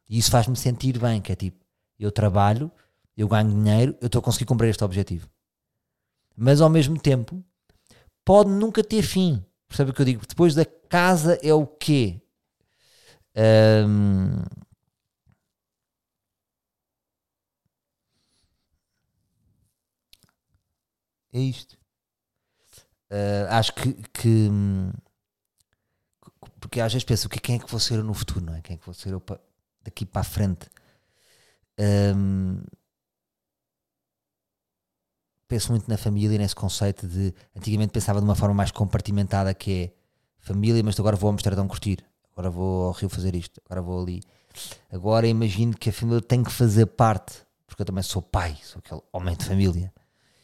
E 0.08 0.18
isso 0.18 0.30
faz-me 0.30 0.56
sentir 0.56 0.98
bem, 0.98 1.20
que 1.20 1.32
é 1.32 1.36
tipo, 1.36 1.64
eu 1.98 2.10
trabalho, 2.12 2.70
eu 3.16 3.28
ganho 3.28 3.50
dinheiro, 3.50 3.96
eu 4.00 4.06
estou 4.06 4.20
a 4.20 4.22
conseguir 4.22 4.46
cumprir 4.46 4.68
este 4.68 4.84
objetivo. 4.84 5.28
Mas 6.36 6.60
ao 6.60 6.68
mesmo 6.68 6.98
tempo, 6.98 7.42
pode 8.24 8.50
nunca 8.50 8.82
ter 8.82 9.02
fim. 9.02 9.44
Percebe 9.68 9.90
o 9.90 9.94
que 9.94 10.02
eu 10.02 10.06
digo? 10.06 10.26
Depois 10.26 10.54
da 10.54 10.64
casa 10.64 11.38
é 11.42 11.52
o 11.54 11.66
quê? 11.66 12.20
Um... 13.36 14.42
É 21.32 21.40
isto. 21.40 21.76
Uh, 23.14 23.46
acho 23.48 23.72
que, 23.72 23.92
que, 24.12 24.50
porque 26.58 26.80
às 26.80 26.92
vezes 26.92 27.04
penso 27.04 27.28
que 27.28 27.38
quem 27.38 27.54
é 27.54 27.58
que 27.60 27.70
vou 27.70 27.78
ser 27.78 27.94
eu 27.94 28.02
no 28.02 28.12
futuro, 28.12 28.44
não 28.44 28.56
é? 28.56 28.60
Quem 28.60 28.74
é 28.74 28.76
que 28.76 28.84
vou 28.84 28.92
ser 28.92 29.12
eu 29.12 29.20
pa, 29.20 29.38
daqui 29.80 30.04
para 30.04 30.22
a 30.22 30.24
frente? 30.24 30.68
Um, 31.78 32.60
penso 35.46 35.70
muito 35.70 35.88
na 35.88 35.96
família 35.96 36.34
e 36.34 36.38
nesse 36.38 36.56
conceito 36.56 37.06
de 37.06 37.32
antigamente 37.54 37.92
pensava 37.92 38.18
de 38.18 38.24
uma 38.24 38.34
forma 38.34 38.52
mais 38.52 38.72
compartimentada 38.72 39.54
que 39.54 39.84
é 39.84 39.92
família, 40.40 40.82
mas 40.82 40.98
agora 40.98 41.14
vou 41.14 41.28
ao 41.28 41.34
Amsterdão 41.34 41.68
curtir, 41.68 42.04
agora 42.32 42.50
vou 42.50 42.86
ao 42.86 42.92
Rio 42.92 43.08
fazer 43.08 43.36
isto, 43.36 43.60
agora 43.64 43.80
vou 43.80 44.02
ali. 44.02 44.20
Agora 44.90 45.28
imagino 45.28 45.76
que 45.76 45.90
a 45.90 45.92
família 45.92 46.20
tem 46.20 46.42
que 46.42 46.50
fazer 46.50 46.86
parte, 46.86 47.42
porque 47.64 47.82
eu 47.82 47.86
também 47.86 48.02
sou 48.02 48.20
pai, 48.20 48.58
sou 48.64 48.80
aquele 48.84 49.02
homem 49.12 49.36
de 49.36 49.44
família 49.44 49.92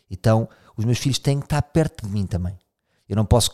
Então, 0.08 0.48
os 0.76 0.84
meus 0.84 0.98
filhos 0.98 1.18
têm 1.18 1.38
que 1.38 1.46
estar 1.46 1.62
perto 1.62 2.06
de 2.06 2.12
mim 2.12 2.26
também. 2.26 2.58
Eu 3.08 3.16
não 3.16 3.24
posso 3.24 3.50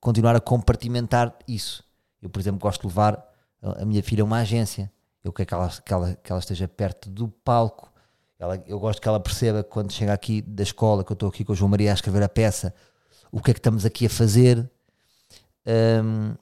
continuar 0.00 0.36
a 0.36 0.40
compartimentar 0.40 1.36
isso. 1.46 1.84
Eu, 2.22 2.30
por 2.30 2.40
exemplo, 2.40 2.60
gosto 2.60 2.82
de 2.82 2.86
levar 2.88 3.24
a 3.62 3.84
minha 3.84 4.02
filha 4.02 4.22
a 4.22 4.24
uma 4.24 4.38
agência. 4.38 4.90
Eu 5.22 5.32
quero 5.32 5.48
que 5.48 5.54
ela, 5.54 5.68
que 5.68 5.92
ela, 5.92 6.14
que 6.22 6.32
ela 6.32 6.38
esteja 6.38 6.68
perto 6.68 7.10
do 7.10 7.28
palco. 7.28 7.92
Ela, 8.38 8.62
eu 8.66 8.78
gosto 8.78 9.02
que 9.02 9.08
ela 9.08 9.18
perceba 9.18 9.64
quando 9.64 9.92
chega 9.92 10.12
aqui 10.12 10.40
da 10.40 10.62
escola, 10.62 11.04
que 11.04 11.10
eu 11.10 11.14
estou 11.14 11.28
aqui 11.28 11.44
com 11.44 11.52
o 11.52 11.56
João 11.56 11.68
Maria 11.68 11.90
a 11.90 11.94
escrever 11.94 12.22
a 12.22 12.28
peça, 12.28 12.72
o 13.32 13.42
que 13.42 13.50
é 13.50 13.54
que 13.54 13.58
estamos 13.58 13.84
aqui 13.84 14.06
a 14.06 14.10
fazer. 14.10 14.70
Um, 15.66 16.34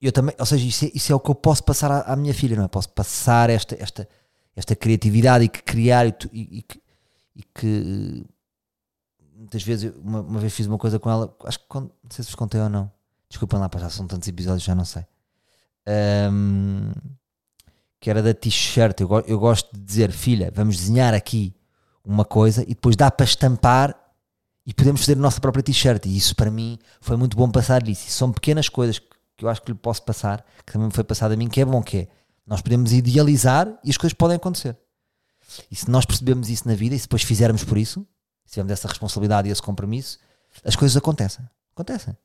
eu 0.00 0.10
também, 0.10 0.34
ou 0.38 0.46
seja, 0.46 0.66
isso 0.66 0.84
é, 0.86 0.90
isso 0.94 1.12
é, 1.12 1.14
o 1.14 1.20
que 1.20 1.30
eu 1.30 1.34
posso 1.34 1.62
passar 1.64 1.90
à, 1.90 2.12
à, 2.12 2.16
minha 2.16 2.32
filha, 2.32 2.56
não 2.56 2.64
é? 2.64 2.68
Posso 2.68 2.88
passar 2.88 3.50
esta, 3.50 3.76
esta, 3.78 4.08
esta 4.56 4.74
criatividade 4.74 5.44
e 5.44 5.48
que 5.48 5.62
criar 5.62 6.06
e, 6.06 6.14
e, 6.32 6.58
e, 6.58 6.64
e 7.36 7.42
que 7.42 8.24
muitas 9.38 9.62
vezes, 9.62 9.92
uma, 10.02 10.20
uma, 10.20 10.40
vez 10.40 10.52
fiz 10.52 10.66
uma 10.66 10.76
coisa 10.76 10.98
com 10.98 11.08
ela, 11.08 11.34
acho 11.44 11.60
que 11.60 11.66
não 11.72 11.90
sei 12.10 12.24
se 12.24 12.30
vos 12.30 12.34
contei 12.34 12.60
ou 12.60 12.68
não. 12.68 12.90
Desculpem 13.28 13.58
lá, 13.58 13.70
já 13.78 13.88
são 13.88 14.06
tantos 14.06 14.26
episódios, 14.26 14.64
já 14.64 14.74
não 14.74 14.84
sei. 14.84 15.06
Um, 16.32 16.90
que 18.00 18.10
era 18.10 18.22
da 18.22 18.34
t-shirt. 18.34 19.00
Eu, 19.00 19.08
eu 19.26 19.38
gosto 19.38 19.72
de 19.72 19.80
dizer, 19.80 20.10
filha, 20.10 20.50
vamos 20.52 20.76
desenhar 20.76 21.14
aqui 21.14 21.54
uma 22.04 22.24
coisa 22.24 22.62
e 22.62 22.68
depois 22.68 22.96
dá 22.96 23.10
para 23.10 23.24
estampar 23.24 23.96
e 24.66 24.74
podemos 24.74 25.02
fazer 25.02 25.12
a 25.12 25.20
nossa 25.20 25.40
própria 25.40 25.62
t-shirt. 25.62 26.06
E 26.06 26.16
isso 26.16 26.34
para 26.34 26.50
mim 26.50 26.78
foi 27.00 27.16
muito 27.16 27.36
bom 27.36 27.50
passar 27.50 27.86
isso. 27.86 28.08
E 28.08 28.10
são 28.10 28.32
pequenas 28.32 28.68
coisas 28.68 28.98
que 28.98 29.44
eu 29.44 29.48
acho 29.48 29.62
que 29.62 29.70
lhe 29.70 29.78
posso 29.78 30.02
passar, 30.02 30.44
que 30.66 30.72
também 30.72 30.88
me 30.88 30.94
foi 30.94 31.04
passado 31.04 31.32
a 31.32 31.36
mim, 31.36 31.48
que 31.48 31.60
é 31.60 31.64
bom, 31.64 31.82
que 31.82 31.98
é 31.98 32.08
nós 32.46 32.62
podemos 32.62 32.92
idealizar 32.92 33.68
e 33.84 33.90
as 33.90 33.96
coisas 33.96 34.14
podem 34.14 34.36
acontecer. 34.36 34.76
E 35.70 35.76
se 35.76 35.88
nós 35.90 36.04
percebemos 36.04 36.48
isso 36.48 36.66
na 36.66 36.74
vida 36.74 36.94
e 36.94 36.98
se 36.98 37.04
depois 37.04 37.22
fizermos 37.22 37.62
por 37.62 37.76
isso, 37.76 38.06
se 38.48 38.54
tivermos 38.54 38.72
essa 38.72 38.88
responsabilidade 38.88 39.46
e 39.46 39.52
esse 39.52 39.60
compromisso, 39.60 40.18
as 40.64 40.74
coisas 40.74 40.96
acontecem. 40.96 41.46
Acontecem. 41.74 42.16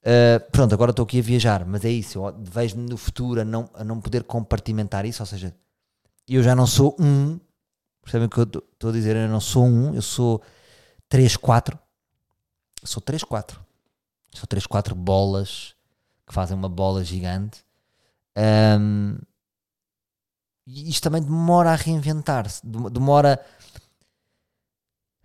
Uh, 0.00 0.38
pronto, 0.52 0.72
agora 0.72 0.92
estou 0.92 1.02
aqui 1.02 1.18
a 1.18 1.22
viajar, 1.22 1.66
mas 1.66 1.84
é 1.84 1.90
isso. 1.90 2.24
Eu 2.24 2.32
vejo-me 2.38 2.88
no 2.88 2.96
futuro 2.96 3.40
a 3.40 3.44
não, 3.44 3.68
a 3.74 3.82
não 3.82 4.00
poder 4.00 4.22
compartimentar 4.22 5.04
isso. 5.04 5.20
Ou 5.20 5.26
seja, 5.26 5.52
eu 6.28 6.40
já 6.40 6.54
não 6.54 6.68
sou 6.68 6.96
um. 7.00 7.40
Percebem 8.00 8.28
o 8.28 8.30
que 8.30 8.38
eu 8.38 8.44
estou 8.44 8.90
a 8.90 8.92
dizer? 8.92 9.16
Eu 9.16 9.28
não 9.28 9.40
sou 9.40 9.66
um, 9.66 9.92
eu 9.92 10.02
sou 10.02 10.40
3, 11.08 11.36
4. 11.36 11.76
Eu 12.80 12.86
sou 12.86 13.02
3, 13.02 13.24
4. 13.24 13.60
Sou 14.34 14.46
3, 14.46 14.66
4 14.68 14.94
bolas 14.94 15.74
que 16.24 16.32
fazem 16.32 16.56
uma 16.56 16.68
bola 16.68 17.02
gigante. 17.02 17.64
Um, 18.78 19.18
e 20.64 20.88
isto 20.88 21.02
também 21.02 21.20
demora 21.20 21.72
a 21.72 21.74
reinventar-se, 21.74 22.64
demora. 22.64 23.44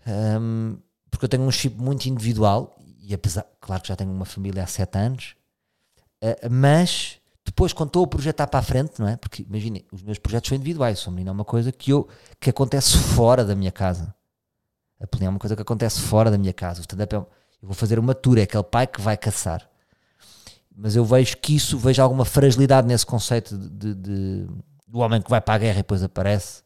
Um, 0.07 0.77
porque 1.09 1.25
eu 1.25 1.29
tenho 1.29 1.43
um 1.43 1.51
chip 1.51 1.77
muito 1.77 2.05
individual 2.07 2.77
e 2.99 3.13
apesar, 3.13 3.45
claro 3.59 3.81
que 3.81 3.87
já 3.87 3.95
tenho 3.95 4.11
uma 4.11 4.25
família 4.25 4.63
há 4.63 4.67
7 4.67 4.97
anos, 4.97 5.35
uh, 6.23 6.49
mas 6.49 7.19
depois 7.45 7.73
quando 7.73 7.89
estou 7.89 8.03
a 8.03 8.07
projetar 8.07 8.47
para 8.47 8.59
a 8.59 8.63
frente, 8.63 8.99
não 8.99 9.07
é? 9.07 9.17
Porque 9.17 9.43
imaginem, 9.43 9.85
os 9.91 10.03
meus 10.03 10.17
projetos 10.17 10.49
são 10.49 10.55
individuais, 10.55 10.99
são 10.99 11.11
menino 11.11 11.29
é 11.29 11.33
uma 11.33 11.45
coisa 11.45 11.71
que 11.71 11.91
eu 11.91 12.07
que 12.39 12.49
acontece 12.49 12.97
fora 12.97 13.43
da 13.43 13.55
minha 13.55 13.71
casa. 13.71 14.13
A 14.99 15.23
é 15.23 15.29
uma 15.29 15.39
coisa 15.39 15.55
que 15.55 15.61
acontece 15.61 16.01
fora 16.01 16.31
da 16.31 16.37
minha 16.37 16.53
casa. 16.53 16.79
O 16.79 16.81
stand-up 16.81 17.15
é, 17.15 17.17
eu 17.17 17.27
vou 17.61 17.73
fazer 17.73 17.99
uma 17.99 18.15
tour, 18.15 18.37
é 18.37 18.43
aquele 18.43 18.63
pai 18.63 18.87
que 18.87 18.99
vai 18.99 19.15
caçar 19.15 19.69
mas 20.77 20.95
eu 20.95 21.03
vejo 21.03 21.35
que 21.37 21.55
isso, 21.55 21.75
vejo 21.75 22.03
alguma 22.03 22.23
fragilidade 22.23 22.87
nesse 22.87 23.03
conceito 23.03 23.57
de, 23.57 23.69
de, 23.69 23.95
de, 23.95 24.47
do 24.87 24.99
homem 24.99 25.19
que 25.19 25.29
vai 25.29 25.41
para 25.41 25.55
a 25.55 25.57
guerra 25.57 25.79
e 25.79 25.81
depois 25.81 26.03
aparece. 26.03 26.61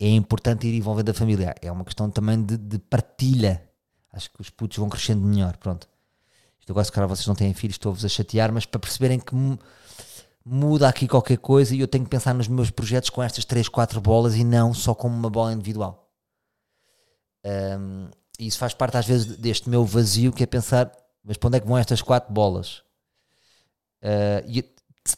É 0.00 0.08
importante 0.08 0.66
ir 0.66 0.74
envolvendo 0.76 1.10
a 1.10 1.14
família. 1.14 1.54
É 1.60 1.70
uma 1.70 1.84
questão 1.84 2.10
também 2.10 2.42
de, 2.42 2.56
de 2.56 2.78
partilha. 2.78 3.62
Acho 4.12 4.30
que 4.30 4.40
os 4.40 4.50
putos 4.50 4.78
vão 4.78 4.88
crescendo 4.88 5.26
melhor. 5.26 5.56
Pronto. 5.56 5.88
Isto 6.60 6.70
agora, 6.70 6.84
se 6.84 6.92
calhar 6.92 7.08
vocês 7.08 7.26
não 7.26 7.34
têm 7.34 7.52
filhos, 7.54 7.74
estou-vos 7.74 8.04
a 8.04 8.08
chatear, 8.08 8.52
mas 8.52 8.64
para 8.64 8.78
perceberem 8.78 9.18
que 9.18 9.34
muda 10.44 10.88
aqui 10.88 11.08
qualquer 11.08 11.38
coisa 11.38 11.74
e 11.74 11.80
eu 11.80 11.88
tenho 11.88 12.04
que 12.04 12.10
pensar 12.10 12.34
nos 12.34 12.48
meus 12.48 12.70
projetos 12.70 13.10
com 13.10 13.22
estas 13.22 13.44
3, 13.44 13.68
4 13.68 14.00
bolas 14.00 14.34
e 14.34 14.44
não 14.44 14.72
só 14.72 14.94
como 14.94 15.14
uma 15.14 15.28
bola 15.28 15.52
individual. 15.52 16.10
Um, 17.44 18.08
e 18.38 18.46
isso 18.46 18.58
faz 18.58 18.74
parte 18.74 18.96
às 18.96 19.06
vezes 19.06 19.36
deste 19.36 19.68
meu 19.68 19.84
vazio 19.84 20.32
que 20.32 20.42
é 20.42 20.46
pensar 20.46 20.92
mas 21.28 21.36
para 21.36 21.48
onde 21.48 21.58
é 21.58 21.60
que 21.60 21.66
vão 21.66 21.76
estas 21.76 22.00
quatro 22.00 22.32
bolas? 22.32 22.78
Uh, 24.02 24.40
e 24.46 24.64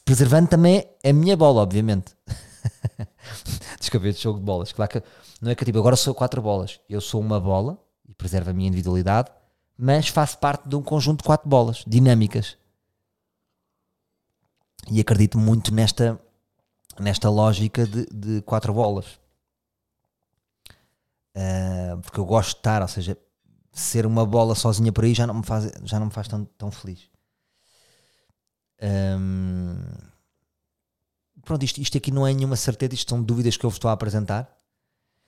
preservando 0.03 0.49
também 0.49 0.85
a 1.05 1.13
minha 1.13 1.37
bola, 1.37 1.61
obviamente. 1.61 2.13
Este 3.97 4.23
jogo 4.23 4.39
de 4.39 4.45
bolas. 4.45 4.71
Claro 4.71 4.91
que 4.91 5.03
não 5.41 5.51
é 5.51 5.55
que 5.55 5.65
tipo, 5.65 5.79
agora 5.79 5.95
sou 5.95 6.13
quatro 6.13 6.41
bolas. 6.41 6.79
Eu 6.89 7.01
sou 7.01 7.21
uma 7.21 7.39
bola 7.39 7.77
e 8.07 8.13
preservo 8.13 8.49
a 8.49 8.53
minha 8.53 8.67
individualidade, 8.67 9.31
mas 9.77 10.07
faço 10.07 10.37
parte 10.37 10.67
de 10.67 10.75
um 10.75 10.81
conjunto 10.81 11.19
de 11.19 11.25
quatro 11.25 11.49
bolas 11.49 11.83
dinâmicas. 11.87 12.57
E 14.89 14.99
acredito 14.99 15.37
muito 15.37 15.73
nesta, 15.73 16.19
nesta 16.99 17.29
lógica 17.29 17.85
de, 17.85 18.05
de 18.05 18.41
quatro 18.41 18.73
bolas. 18.73 19.19
Uh, 21.35 21.97
porque 22.01 22.19
eu 22.19 22.25
gosto 22.25 22.49
de 22.49 22.57
estar, 22.57 22.81
ou 22.81 22.87
seja, 22.87 23.17
ser 23.71 24.05
uma 24.05 24.25
bola 24.25 24.53
sozinha 24.53 24.91
por 24.91 25.03
aí 25.03 25.13
já 25.13 25.25
não 25.25 25.35
me 25.35 25.43
faz, 25.43 25.71
já 25.83 25.99
não 25.99 26.07
me 26.07 26.11
faz 26.11 26.27
tão, 26.27 26.45
tão 26.57 26.71
feliz. 26.71 27.09
Um, 28.81 29.77
pronto, 31.43 31.63
isto, 31.63 31.81
isto 31.81 31.97
aqui 31.97 32.11
não 32.11 32.25
é 32.25 32.33
nenhuma 32.33 32.55
certeza, 32.55 32.93
isto 32.93 33.09
são 33.09 33.21
dúvidas 33.21 33.57
que 33.57 33.65
eu 33.65 33.69
vos 33.69 33.77
estou 33.77 33.89
a 33.89 33.93
apresentar. 33.93 34.49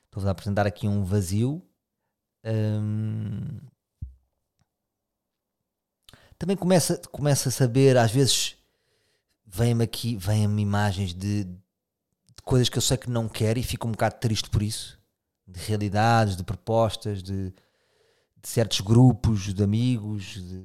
Estou-vos 0.06 0.28
a 0.28 0.32
apresentar 0.32 0.68
aqui 0.68 0.88
um 0.88 1.04
vazio. 1.04 1.62
Um, 2.46 3.60
também 6.38 6.56
começa, 6.56 6.98
começa 7.12 7.50
a 7.50 7.52
saber, 7.52 7.98
às 7.98 8.12
vezes 8.12 8.56
vêm-me 9.46 9.84
aqui, 9.84 10.16
vêm-me 10.16 10.62
imagens 10.62 11.14
de, 11.14 11.46
de, 11.46 11.56
coisas 12.44 12.70
que 12.70 12.78
eu 12.78 12.82
sei 12.82 12.98
que 12.98 13.10
não 13.10 13.30
quero 13.30 13.60
e 13.60 13.64
fico 13.64 13.88
um 13.88 13.92
bocado 13.92 14.16
triste 14.20 14.50
por 14.50 14.62
isso. 14.62 15.00
De 15.48 15.60
realidades, 15.62 16.36
de 16.36 16.44
propostas, 16.44 17.24
de, 17.24 17.50
de 17.50 18.48
certos 18.48 18.82
grupos 18.82 19.54
de 19.54 19.64
amigos, 19.64 20.34
de, 20.34 20.62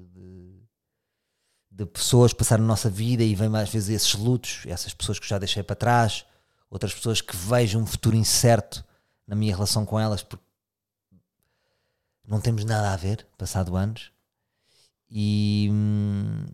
de, 1.79 1.87
pessoas 1.87 2.33
que 2.33 2.39
passaram 2.39 2.63
na 2.63 2.69
nossa 2.69 2.91
vida 2.91 3.23
e 3.23 3.35
vêm 3.35 3.55
às 3.57 3.71
vezes 3.71 3.89
esses 3.89 4.15
lutos, 4.15 4.65
essas 4.67 4.93
pessoas 4.93 5.19
que 5.19 5.29
já 5.29 5.39
deixei 5.39 5.63
para 5.63 5.77
trás, 5.77 6.25
outras 6.69 6.93
pessoas 6.93 7.21
que 7.21 7.37
vejo 7.37 7.79
um 7.79 7.87
futuro 7.87 8.17
incerto 8.17 8.85
na 9.27 9.37
minha 9.37 9.55
relação 9.55 9.87
com 9.87 9.99
elas 9.99 10.23
porque 10.23 10.45
não 12.27 12.41
temos 12.41 12.65
nada 12.65 12.93
a 12.93 12.97
ver, 12.97 13.27
passado 13.39 13.77
anos. 13.77 14.13
E, 15.11 15.69
hum, 15.71 16.45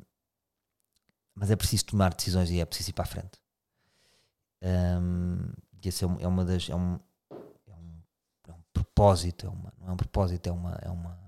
mas 1.35 1.51
é 1.51 1.57
preciso 1.57 1.87
tomar 1.87 2.15
decisões 2.15 2.51
e 2.51 2.61
é 2.61 2.65
preciso 2.65 2.91
ir 2.91 2.93
para 2.93 3.05
a 3.05 3.09
frente. 3.09 3.41
Um, 4.63 5.53
e 5.83 5.89
esse 5.89 6.05
é, 6.05 6.09
é 6.21 6.29
uma 6.29 6.45
das. 6.45 6.71
É 6.71 6.75
um, 6.77 6.99
propósito, 8.95 9.47
é 9.47 9.49
uma, 9.49 9.73
não 9.81 9.89
é 9.89 9.93
um 9.93 9.97
propósito, 9.97 10.47
é 10.49 10.53
uma, 10.53 10.79
é 10.83 10.91
uma, 10.91 11.19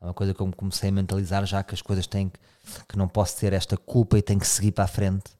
é 0.00 0.04
uma 0.04 0.14
coisa 0.14 0.34
que 0.34 0.40
eu 0.40 0.52
comecei 0.52 0.90
a 0.90 0.92
mentalizar 0.92 1.44
já 1.46 1.62
que 1.62 1.74
as 1.74 1.82
coisas 1.82 2.06
têm 2.06 2.28
que, 2.28 2.38
que 2.88 2.98
não 2.98 3.08
posso 3.08 3.38
ter 3.38 3.52
esta 3.52 3.76
culpa 3.76 4.18
e 4.18 4.22
tenho 4.22 4.40
que 4.40 4.46
seguir 4.46 4.72
para 4.72 4.84
a 4.84 4.88
frente 4.88 5.36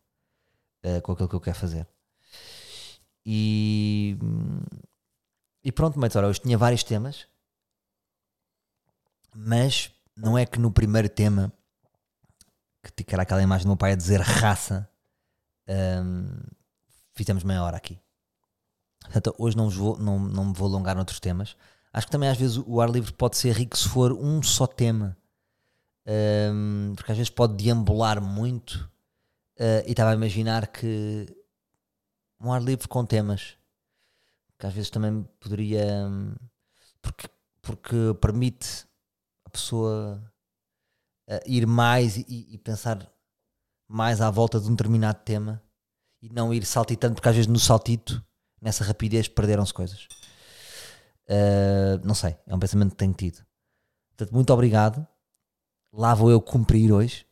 uh, 0.84 1.00
com 1.02 1.12
aquilo 1.12 1.28
que 1.28 1.34
eu 1.34 1.40
quero 1.40 1.56
fazer. 1.56 1.86
E, 3.24 4.16
e 5.64 5.72
pronto, 5.72 5.98
ora, 6.16 6.28
hoje 6.28 6.40
tinha 6.40 6.56
vários 6.56 6.84
temas, 6.84 7.26
mas 9.34 9.90
não 10.16 10.38
é 10.38 10.46
que 10.46 10.60
no 10.60 10.70
primeiro 10.70 11.08
tema, 11.08 11.52
que 12.82 13.12
era 13.12 13.24
aquela 13.24 13.42
imagem 13.42 13.64
do 13.64 13.70
meu 13.70 13.76
pai 13.76 13.92
a 13.92 13.96
dizer 13.96 14.20
raça, 14.20 14.88
um, 15.68 15.72
ehm, 15.72 16.56
fizemos 17.14 17.42
meia 17.42 17.62
hora 17.62 17.76
aqui. 17.76 17.98
Portanto, 19.00 19.34
hoje 19.38 19.56
não, 19.56 19.68
vou, 19.68 19.98
não, 19.98 20.18
não 20.18 20.44
me 20.46 20.54
vou 20.54 20.68
alongar 20.68 20.94
noutros 20.94 21.20
temas. 21.20 21.56
Acho 21.96 22.08
que 22.08 22.12
também 22.12 22.28
às 22.28 22.36
vezes 22.36 22.58
o 22.66 22.78
ar 22.78 22.90
livre 22.90 23.10
pode 23.10 23.38
ser 23.38 23.56
rico 23.56 23.74
se 23.74 23.88
for 23.88 24.12
um 24.12 24.42
só 24.42 24.66
tema. 24.66 25.16
Um, 26.06 26.92
porque 26.94 27.10
às 27.10 27.16
vezes 27.16 27.30
pode 27.30 27.54
deambular 27.56 28.20
muito. 28.20 28.74
Uh, 29.58 29.80
e 29.86 29.92
estava 29.92 30.10
a 30.10 30.14
imaginar 30.14 30.66
que 30.66 31.26
um 32.38 32.52
ar 32.52 32.62
livre 32.62 32.86
com 32.86 33.02
temas 33.06 33.56
que 34.58 34.66
às 34.66 34.74
vezes 34.74 34.90
também 34.90 35.26
poderia 35.40 36.06
porque, 37.00 37.28
porque 37.62 37.96
permite 38.20 38.86
a 39.46 39.48
pessoa 39.48 40.22
uh, 41.30 41.40
ir 41.46 41.66
mais 41.66 42.18
e, 42.18 42.24
e, 42.28 42.58
pensar 42.58 43.10
mais 43.88 44.20
à 44.20 44.30
volta 44.30 44.60
de 44.60 44.66
um 44.66 44.74
determinado 44.74 45.20
tema 45.24 45.62
e 46.20 46.28
não 46.28 46.52
ir 46.52 46.66
saltitando, 46.66 47.14
porque 47.14 47.28
às 47.30 47.36
vezes 47.36 47.50
no 47.50 47.58
saltito 47.58 48.22
nessa 48.60 48.84
rapidez 48.84 49.28
perderam-se 49.28 49.72
coisas. 49.72 50.06
Uh, 51.28 52.04
não 52.04 52.14
sei, 52.14 52.36
é 52.46 52.54
um 52.54 52.58
pensamento 52.58 52.90
que 52.90 52.96
tenho 52.96 53.12
tido. 53.12 53.44
Portanto, 54.08 54.34
muito 54.34 54.52
obrigado. 54.52 55.06
Lá 55.92 56.14
vou 56.14 56.30
eu 56.30 56.40
cumprir 56.40 56.92
hoje. 56.92 57.26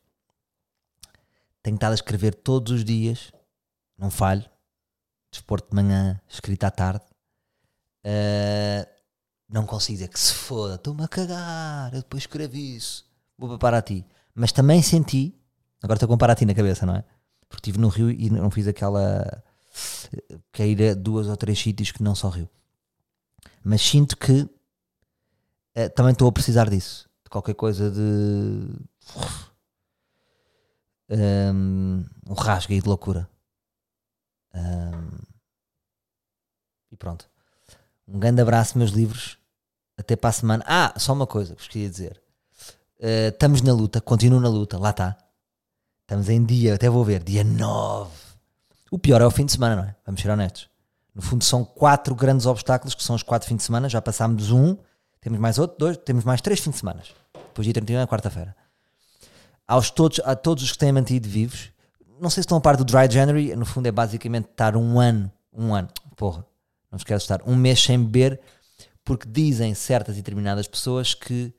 Tenho 1.63 1.75
estado 1.75 1.93
a 1.93 1.95
escrever 1.95 2.35
todos 2.35 2.71
os 2.71 2.85
dias, 2.85 3.31
não 3.97 4.11
falho. 4.11 4.45
Desporto 5.31 5.69
de 5.69 5.75
manhã, 5.75 6.21
escrita 6.27 6.67
à 6.67 6.71
tarde. 6.71 7.03
Uh, 8.05 8.87
não 9.49 9.65
consigo 9.65 9.97
dizer 9.97 10.09
que 10.09 10.19
se 10.19 10.33
foda, 10.33 10.75
estou-me 10.75 11.03
a 11.03 11.07
cagar, 11.07 11.93
eu 11.93 12.01
depois 12.01 12.23
escrevo 12.23 12.55
isso, 12.55 13.05
vou 13.37 13.49
para 13.49 13.57
Paraty. 13.57 14.05
Mas 14.33 14.51
também 14.51 14.81
senti, 14.81 15.35
agora 15.81 15.97
estou 15.97 16.09
com 16.09 16.17
Paraty 16.17 16.45
na 16.45 16.53
cabeça, 16.53 16.85
não 16.85 16.95
é? 16.95 17.03
Porque 17.47 17.69
estive 17.69 17.79
no 17.79 17.87
Rio 17.87 18.11
e 18.11 18.29
não 18.29 18.51
fiz 18.51 18.67
aquela 18.67 19.43
cair 20.51 20.91
a 20.91 20.93
duas 20.93 21.27
ou 21.27 21.37
três 21.37 21.59
sítios 21.59 21.91
que 21.91 22.03
não 22.03 22.15
são 22.15 22.29
Rio. 22.29 22.49
Mas 23.67 23.81
sinto 23.81 24.15
que 24.15 24.41
uh, 24.41 25.89
também 25.95 26.11
estou 26.11 26.27
a 26.27 26.31
precisar 26.31 26.69
disso, 26.69 27.09
de 27.23 27.31
qualquer 27.31 27.55
coisa 27.55 27.89
de 27.89 27.99
um, 31.09 32.05
um 32.29 32.33
rasgo 32.35 32.73
aí 32.73 32.79
de 32.79 32.87
loucura. 32.87 33.27
Um, 34.53 35.17
e 36.91 36.95
pronto. 36.95 37.27
Um 38.07 38.19
grande 38.19 38.39
abraço, 38.39 38.77
meus 38.77 38.91
livros. 38.91 39.39
Até 39.97 40.15
para 40.15 40.29
a 40.29 40.33
semana. 40.33 40.63
Ah, 40.67 40.93
só 40.99 41.13
uma 41.13 41.25
coisa 41.25 41.55
que 41.55 41.61
vos 41.61 41.67
queria 41.67 41.89
dizer. 41.89 42.21
Uh, 42.99 43.29
estamos 43.29 43.63
na 43.63 43.73
luta, 43.73 43.99
continuo 43.99 44.39
na 44.39 44.49
luta, 44.49 44.77
lá 44.77 44.91
está. 44.91 45.17
Estamos 46.01 46.29
em 46.29 46.45
dia, 46.45 46.75
até 46.75 46.87
vou 46.87 47.03
ver, 47.03 47.23
dia 47.23 47.43
9. 47.43 48.11
O 48.91 48.99
pior 48.99 49.21
é 49.21 49.25
o 49.25 49.31
fim 49.31 49.47
de 49.47 49.53
semana, 49.53 49.75
não 49.75 49.83
é? 49.85 49.95
Vamos 50.05 50.21
ser 50.21 50.29
honestos. 50.29 50.69
No 51.15 51.21
fundo, 51.21 51.45
são 51.45 51.63
quatro 51.63 52.13
grandes 52.13 52.45
obstáculos, 52.45 52.93
que 52.93 53.01
são 53.01 53.15
os 53.15 53.23
quatro 53.23 53.47
fins 53.47 53.57
de 53.57 53.63
semana. 53.63 53.87
Já 53.87 54.01
passámos 54.01 54.51
um, 54.51 54.75
temos 55.21 55.39
mais 55.39 55.57
outro, 55.57 55.77
dois, 55.79 55.97
temos 55.97 56.25
mais 56.25 56.41
três 56.41 56.59
fins 56.59 56.71
de 56.71 56.79
semana. 56.79 57.01
Depois 57.33 57.65
dia 57.65 57.73
31 57.73 57.99
é 57.99 58.05
quarta-feira. 58.07 58.55
Aos 59.65 59.89
todos, 59.89 60.19
a 60.25 60.35
todos 60.35 60.63
os 60.63 60.73
que 60.73 60.77
têm 60.77 60.91
mantido 60.91 61.27
vivos, 61.27 61.71
não 62.19 62.29
sei 62.29 62.43
se 62.43 62.45
estão 62.45 62.57
a 62.57 62.61
par 62.61 62.75
do 62.75 62.83
Dry 62.83 63.09
January, 63.09 63.55
no 63.55 63.65
fundo 63.65 63.87
é 63.87 63.91
basicamente 63.91 64.49
estar 64.49 64.75
um 64.75 64.99
ano, 64.99 65.31
um 65.53 65.73
ano, 65.73 65.87
porra, 66.15 66.45
não 66.91 66.97
esquece 66.97 67.23
estar 67.23 67.41
um 67.45 67.55
mês 67.55 67.81
sem 67.81 67.97
beber, 68.03 68.39
porque 69.03 69.27
dizem 69.27 69.73
certas 69.73 70.15
e 70.15 70.17
determinadas 70.17 70.67
pessoas 70.67 71.13
que 71.13 71.53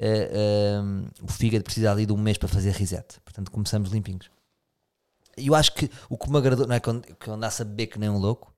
uh, 0.00 1.10
o 1.22 1.30
fígado 1.30 1.64
precisa 1.64 1.90
ali 1.90 2.06
de 2.06 2.12
um 2.12 2.16
mês 2.16 2.38
para 2.38 2.48
fazer 2.48 2.72
reset. 2.72 3.20
Portanto, 3.24 3.50
começamos 3.50 3.90
limpinhos. 3.90 4.30
E 5.36 5.48
eu 5.48 5.54
acho 5.54 5.74
que 5.74 5.90
o 6.08 6.16
que 6.16 6.30
me 6.30 6.38
agradou, 6.38 6.66
não 6.66 6.74
é 6.74 6.80
que 6.80 6.88
eu 6.88 7.34
andasse 7.34 7.62
a 7.62 7.64
beber 7.64 7.88
que 7.88 7.98
nem 7.98 8.08
um 8.08 8.18
louco, 8.18 8.53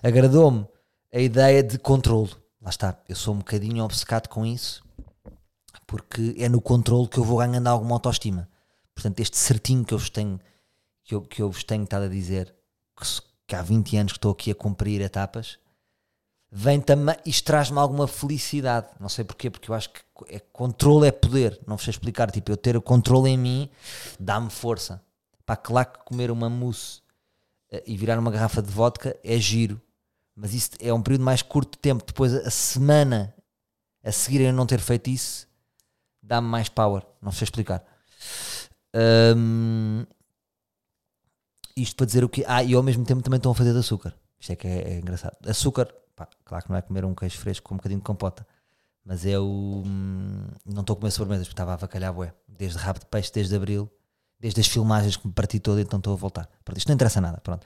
agradou-me 0.00 0.66
a 1.12 1.18
ideia 1.18 1.62
de 1.62 1.78
controle. 1.78 2.30
Lá 2.60 2.70
está, 2.70 2.96
eu 3.08 3.16
sou 3.16 3.34
um 3.34 3.38
bocadinho 3.38 3.84
obcecado 3.84 4.28
com 4.28 4.46
isso, 4.46 4.84
porque 5.86 6.34
é 6.38 6.48
no 6.48 6.60
controle 6.60 7.08
que 7.08 7.18
eu 7.18 7.24
vou 7.24 7.38
ganhando 7.38 7.66
alguma 7.66 7.96
autoestima. 7.96 8.48
Portanto, 8.94 9.20
este 9.20 9.36
certinho 9.36 9.84
que 9.84 9.92
eu 9.92 9.98
vos 9.98 10.10
tenho, 10.10 10.40
que 11.04 11.14
eu, 11.14 11.22
que 11.22 11.42
eu 11.42 11.50
vos 11.50 11.64
tenho 11.64 11.84
estado 11.84 12.04
a 12.04 12.08
dizer, 12.08 12.54
que, 12.96 13.04
que 13.46 13.56
há 13.56 13.62
20 13.62 13.96
anos 13.96 14.12
que 14.12 14.18
estou 14.18 14.32
aqui 14.32 14.50
a 14.50 14.54
cumprir 14.54 15.00
etapas, 15.00 15.58
vem 16.50 16.80
também, 16.80 17.16
isto 17.26 17.44
traz-me 17.44 17.78
alguma 17.78 18.06
felicidade. 18.06 18.88
Não 19.00 19.08
sei 19.08 19.24
porquê, 19.24 19.50
porque 19.50 19.70
eu 19.70 19.74
acho 19.74 19.90
que 19.90 20.00
é, 20.28 20.38
controle 20.38 21.08
é 21.08 21.12
poder. 21.12 21.58
Não 21.66 21.76
vos 21.76 21.84
sei 21.84 21.90
explicar. 21.90 22.30
Tipo, 22.30 22.52
eu 22.52 22.56
ter 22.56 22.76
o 22.76 22.82
controle 22.82 23.30
em 23.30 23.38
mim 23.38 23.70
dá-me 24.20 24.50
força. 24.50 25.02
Para 25.44 25.56
claro 25.56 25.90
que 25.90 26.04
comer 26.04 26.30
uma 26.30 26.48
mousse 26.48 27.02
e 27.86 27.96
virar 27.96 28.18
uma 28.18 28.30
garrafa 28.30 28.60
de 28.60 28.70
vodka 28.70 29.16
é 29.22 29.38
giro. 29.38 29.80
Mas 30.34 30.54
isso 30.54 30.70
é 30.80 30.92
um 30.92 31.02
período 31.02 31.24
mais 31.24 31.42
curto 31.42 31.72
de 31.72 31.78
tempo. 31.78 32.04
Depois, 32.06 32.34
a 32.34 32.50
semana 32.50 33.34
a 34.02 34.10
seguir 34.10 34.40
eu 34.40 34.52
não 34.52 34.66
ter 34.66 34.80
feito 34.80 35.08
isso, 35.10 35.46
dá-me 36.22 36.48
mais 36.48 36.68
power. 36.68 37.02
Não 37.20 37.30
sei 37.30 37.44
explicar. 37.44 37.84
Um, 39.36 40.04
isto 41.76 41.96
para 41.96 42.06
dizer 42.06 42.24
o 42.24 42.28
que. 42.28 42.44
Ah, 42.46 42.62
e 42.62 42.74
ao 42.74 42.82
mesmo 42.82 43.04
tempo 43.04 43.22
também 43.22 43.36
estão 43.36 43.52
a 43.52 43.54
fazer 43.54 43.72
de 43.72 43.78
açúcar. 43.78 44.14
Isto 44.38 44.52
é 44.52 44.56
que 44.56 44.66
é, 44.66 44.94
é 44.94 44.98
engraçado. 44.98 45.36
Açúcar 45.46 45.88
Pá, 46.14 46.28
claro 46.44 46.64
que 46.64 46.70
não 46.70 46.76
é 46.76 46.82
comer 46.82 47.04
um 47.04 47.14
queijo 47.14 47.38
fresco 47.38 47.68
com 47.68 47.74
um 47.74 47.78
bocadinho 47.78 48.00
de 48.00 48.04
compota. 48.04 48.46
Mas 49.04 49.24
eu 49.24 49.44
hum, 49.44 50.46
não 50.64 50.82
estou 50.82 50.94
a 50.94 50.96
comer 50.96 51.10
sobremesas 51.10 51.46
porque 51.46 51.54
estava 51.54 51.72
a 51.72 51.74
avacalhar 51.74 52.12
bué. 52.12 52.32
Desde 52.46 52.78
rabo 52.78 53.00
de 53.00 53.06
peixe, 53.06 53.32
desde 53.32 53.56
abril, 53.56 53.90
desde 54.42 54.60
as 54.60 54.66
filmagens 54.66 55.16
que 55.16 55.24
me 55.24 55.32
parti 55.32 55.60
todo, 55.60 55.80
então 55.80 55.98
estou 55.98 56.14
a 56.14 56.16
voltar. 56.16 56.48
Pronto, 56.64 56.76
isto 56.76 56.88
não 56.88 56.96
interessa 56.96 57.20
nada. 57.20 57.40
Pronto. 57.40 57.64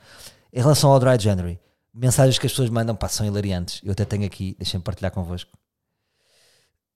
Em 0.53 0.61
relação 0.61 0.91
ao 0.91 0.99
Dry 0.99 1.17
January, 1.19 1.59
mensagens 1.91 2.37
que 2.37 2.45
as 2.45 2.51
pessoas 2.51 2.69
mandam 2.69 2.95
pá, 2.95 3.09
são 3.09 3.25
hilariantes. 3.25 3.81
Eu 3.83 3.93
até 3.93 4.05
tenho 4.05 4.23
aqui, 4.23 4.55
deixem-me 4.59 4.83
partilhar 4.83 5.11
convosco. 5.11 5.51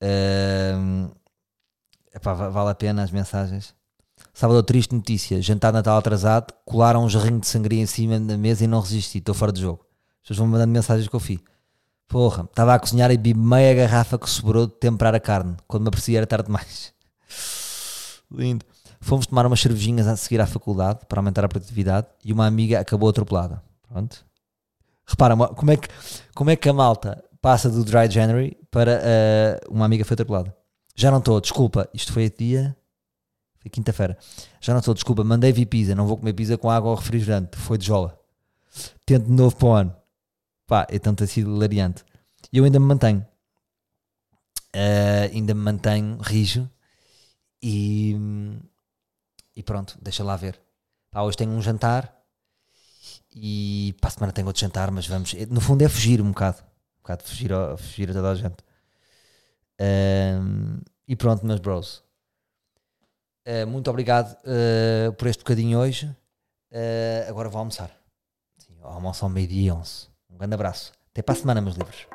Uh, 0.03 1.11
epá, 2.13 2.33
vale 2.33 2.69
a 2.69 2.75
pena 2.75 3.01
as 3.01 3.09
mensagens. 3.09 3.73
Sábado 4.31 4.61
triste 4.61 4.93
notícia, 4.93 5.41
jantar 5.41 5.73
Natal 5.73 5.97
atrasado, 5.97 6.53
colaram 6.63 7.03
um 7.03 7.09
jarrinho 7.09 7.39
de 7.39 7.47
sangria 7.47 7.81
em 7.81 7.87
cima 7.87 8.19
da 8.19 8.37
mesa 8.37 8.63
e 8.63 8.67
não 8.67 8.81
resisti, 8.81 9.17
estou 9.17 9.33
fora 9.33 9.51
de 9.51 9.61
jogo. 9.61 9.83
As 10.17 10.27
pessoas 10.27 10.37
vão 10.37 10.47
mandando 10.47 10.71
mensagens 10.71 11.07
que 11.07 11.15
eu 11.15 11.19
fiz. 11.19 11.39
Porra, 12.07 12.43
estava 12.43 12.75
a 12.75 12.79
cozinhar 12.79 13.09
e 13.09 13.17
bebi 13.17 13.33
meia 13.33 13.73
garrafa 13.73 14.19
que 14.19 14.29
sobrou 14.29 14.67
de 14.67 14.73
temperar 14.73 15.15
a 15.15 15.19
carne. 15.19 15.57
Quando 15.67 15.83
me 15.83 15.87
aprecia 15.87 16.19
era 16.19 16.27
tarde 16.27 16.45
demais. 16.45 16.93
Lindo. 18.29 18.70
Fomos 19.01 19.25
tomar 19.25 19.45
umas 19.47 19.59
cervejinhas 19.59 20.07
a 20.07 20.15
seguir 20.15 20.39
à 20.39 20.45
faculdade 20.45 20.99
para 21.07 21.19
aumentar 21.19 21.43
a 21.43 21.49
produtividade 21.49 22.07
e 22.23 22.31
uma 22.31 22.45
amiga 22.45 22.79
acabou 22.79 23.09
atropelada. 23.09 23.61
Pronto. 23.89 24.23
Repara, 25.05 25.35
como 25.35 25.71
é 25.71 25.77
que, 25.77 25.89
como 26.33 26.49
é 26.51 26.55
que 26.55 26.69
a 26.69 26.73
malta 26.73 27.21
passa 27.41 27.69
do 27.69 27.83
Dry 27.83 28.09
January 28.09 28.55
para 28.69 29.01
uh, 29.01 29.73
uma 29.73 29.85
amiga 29.85 30.05
foi 30.05 30.13
atropelada? 30.13 30.55
Já 30.95 31.09
não 31.09 31.17
estou, 31.17 31.41
desculpa, 31.41 31.89
isto 31.93 32.13
foi 32.13 32.29
dia. 32.29 32.77
Foi 33.59 33.69
quinta-feira. 33.69 34.17
Já 34.59 34.73
não 34.73 34.79
estou, 34.79 34.93
desculpa, 34.93 35.23
mandei 35.23 35.51
vir 35.51 35.65
pizza, 35.65 35.95
não 35.95 36.07
vou 36.07 36.17
comer 36.17 36.33
pizza 36.33 36.57
com 36.57 36.69
água 36.69 36.91
ou 36.91 36.95
refrigerante. 36.95 37.57
Foi 37.57 37.77
de 37.77 37.85
jola. 37.85 38.17
Tento 39.05 39.25
de 39.25 39.31
novo 39.31 39.55
para 39.55 39.67
o 39.67 39.71
ano. 39.73 39.95
Pá, 40.67 40.87
então 40.91 41.13
tem 41.13 41.27
sido 41.27 41.55
hilariante. 41.55 42.05
E 42.53 42.57
eu 42.57 42.63
ainda 42.63 42.79
me 42.79 42.85
mantenho. 42.85 43.25
Uh, 44.75 45.33
ainda 45.33 45.53
me 45.53 45.61
mantenho 45.61 46.17
rijo. 46.21 46.69
E, 47.61 48.15
e 49.55 49.63
pronto, 49.63 49.97
deixa 50.01 50.23
lá 50.23 50.35
ver. 50.35 50.59
Pá, 51.09 51.21
hoje 51.21 51.37
tenho 51.37 51.51
um 51.51 51.61
jantar. 51.61 52.17
E 53.33 53.95
para 53.99 54.09
a 54.09 54.11
semana 54.11 54.33
tenho 54.33 54.47
outro 54.47 54.61
jantar, 54.61 54.91
mas 54.91 55.07
vamos. 55.07 55.33
No 55.49 55.61
fundo 55.61 55.81
é 55.83 55.89
fugir 55.89 56.21
um 56.21 56.29
bocado. 56.29 56.59
Um 56.99 57.01
bocado 57.01 57.23
fugir 57.23 57.51
fugir 57.77 58.09
a 58.09 58.13
toda 58.13 58.31
a 58.31 58.35
gente. 58.35 58.63
Uh, 59.79 60.81
e 61.07 61.15
pronto, 61.15 61.45
meus 61.45 61.59
bros. 61.59 62.03
Uh, 63.47 63.65
muito 63.67 63.89
obrigado 63.89 64.37
uh, 64.43 65.11
por 65.13 65.27
este 65.27 65.39
bocadinho 65.39 65.79
hoje. 65.79 66.05
Uh, 66.71 67.29
agora 67.29 67.49
vou 67.49 67.59
almoçar. 67.59 67.91
Sim, 68.57 68.77
almoço 68.81 69.25
ao 69.25 69.29
meio-dia 69.29 69.73
11. 69.73 70.07
Um 70.29 70.37
grande 70.37 70.53
abraço. 70.53 70.93
Até 71.11 71.21
para 71.21 71.33
a 71.33 71.37
semana, 71.37 71.61
meus 71.61 71.75
livros. 71.75 72.07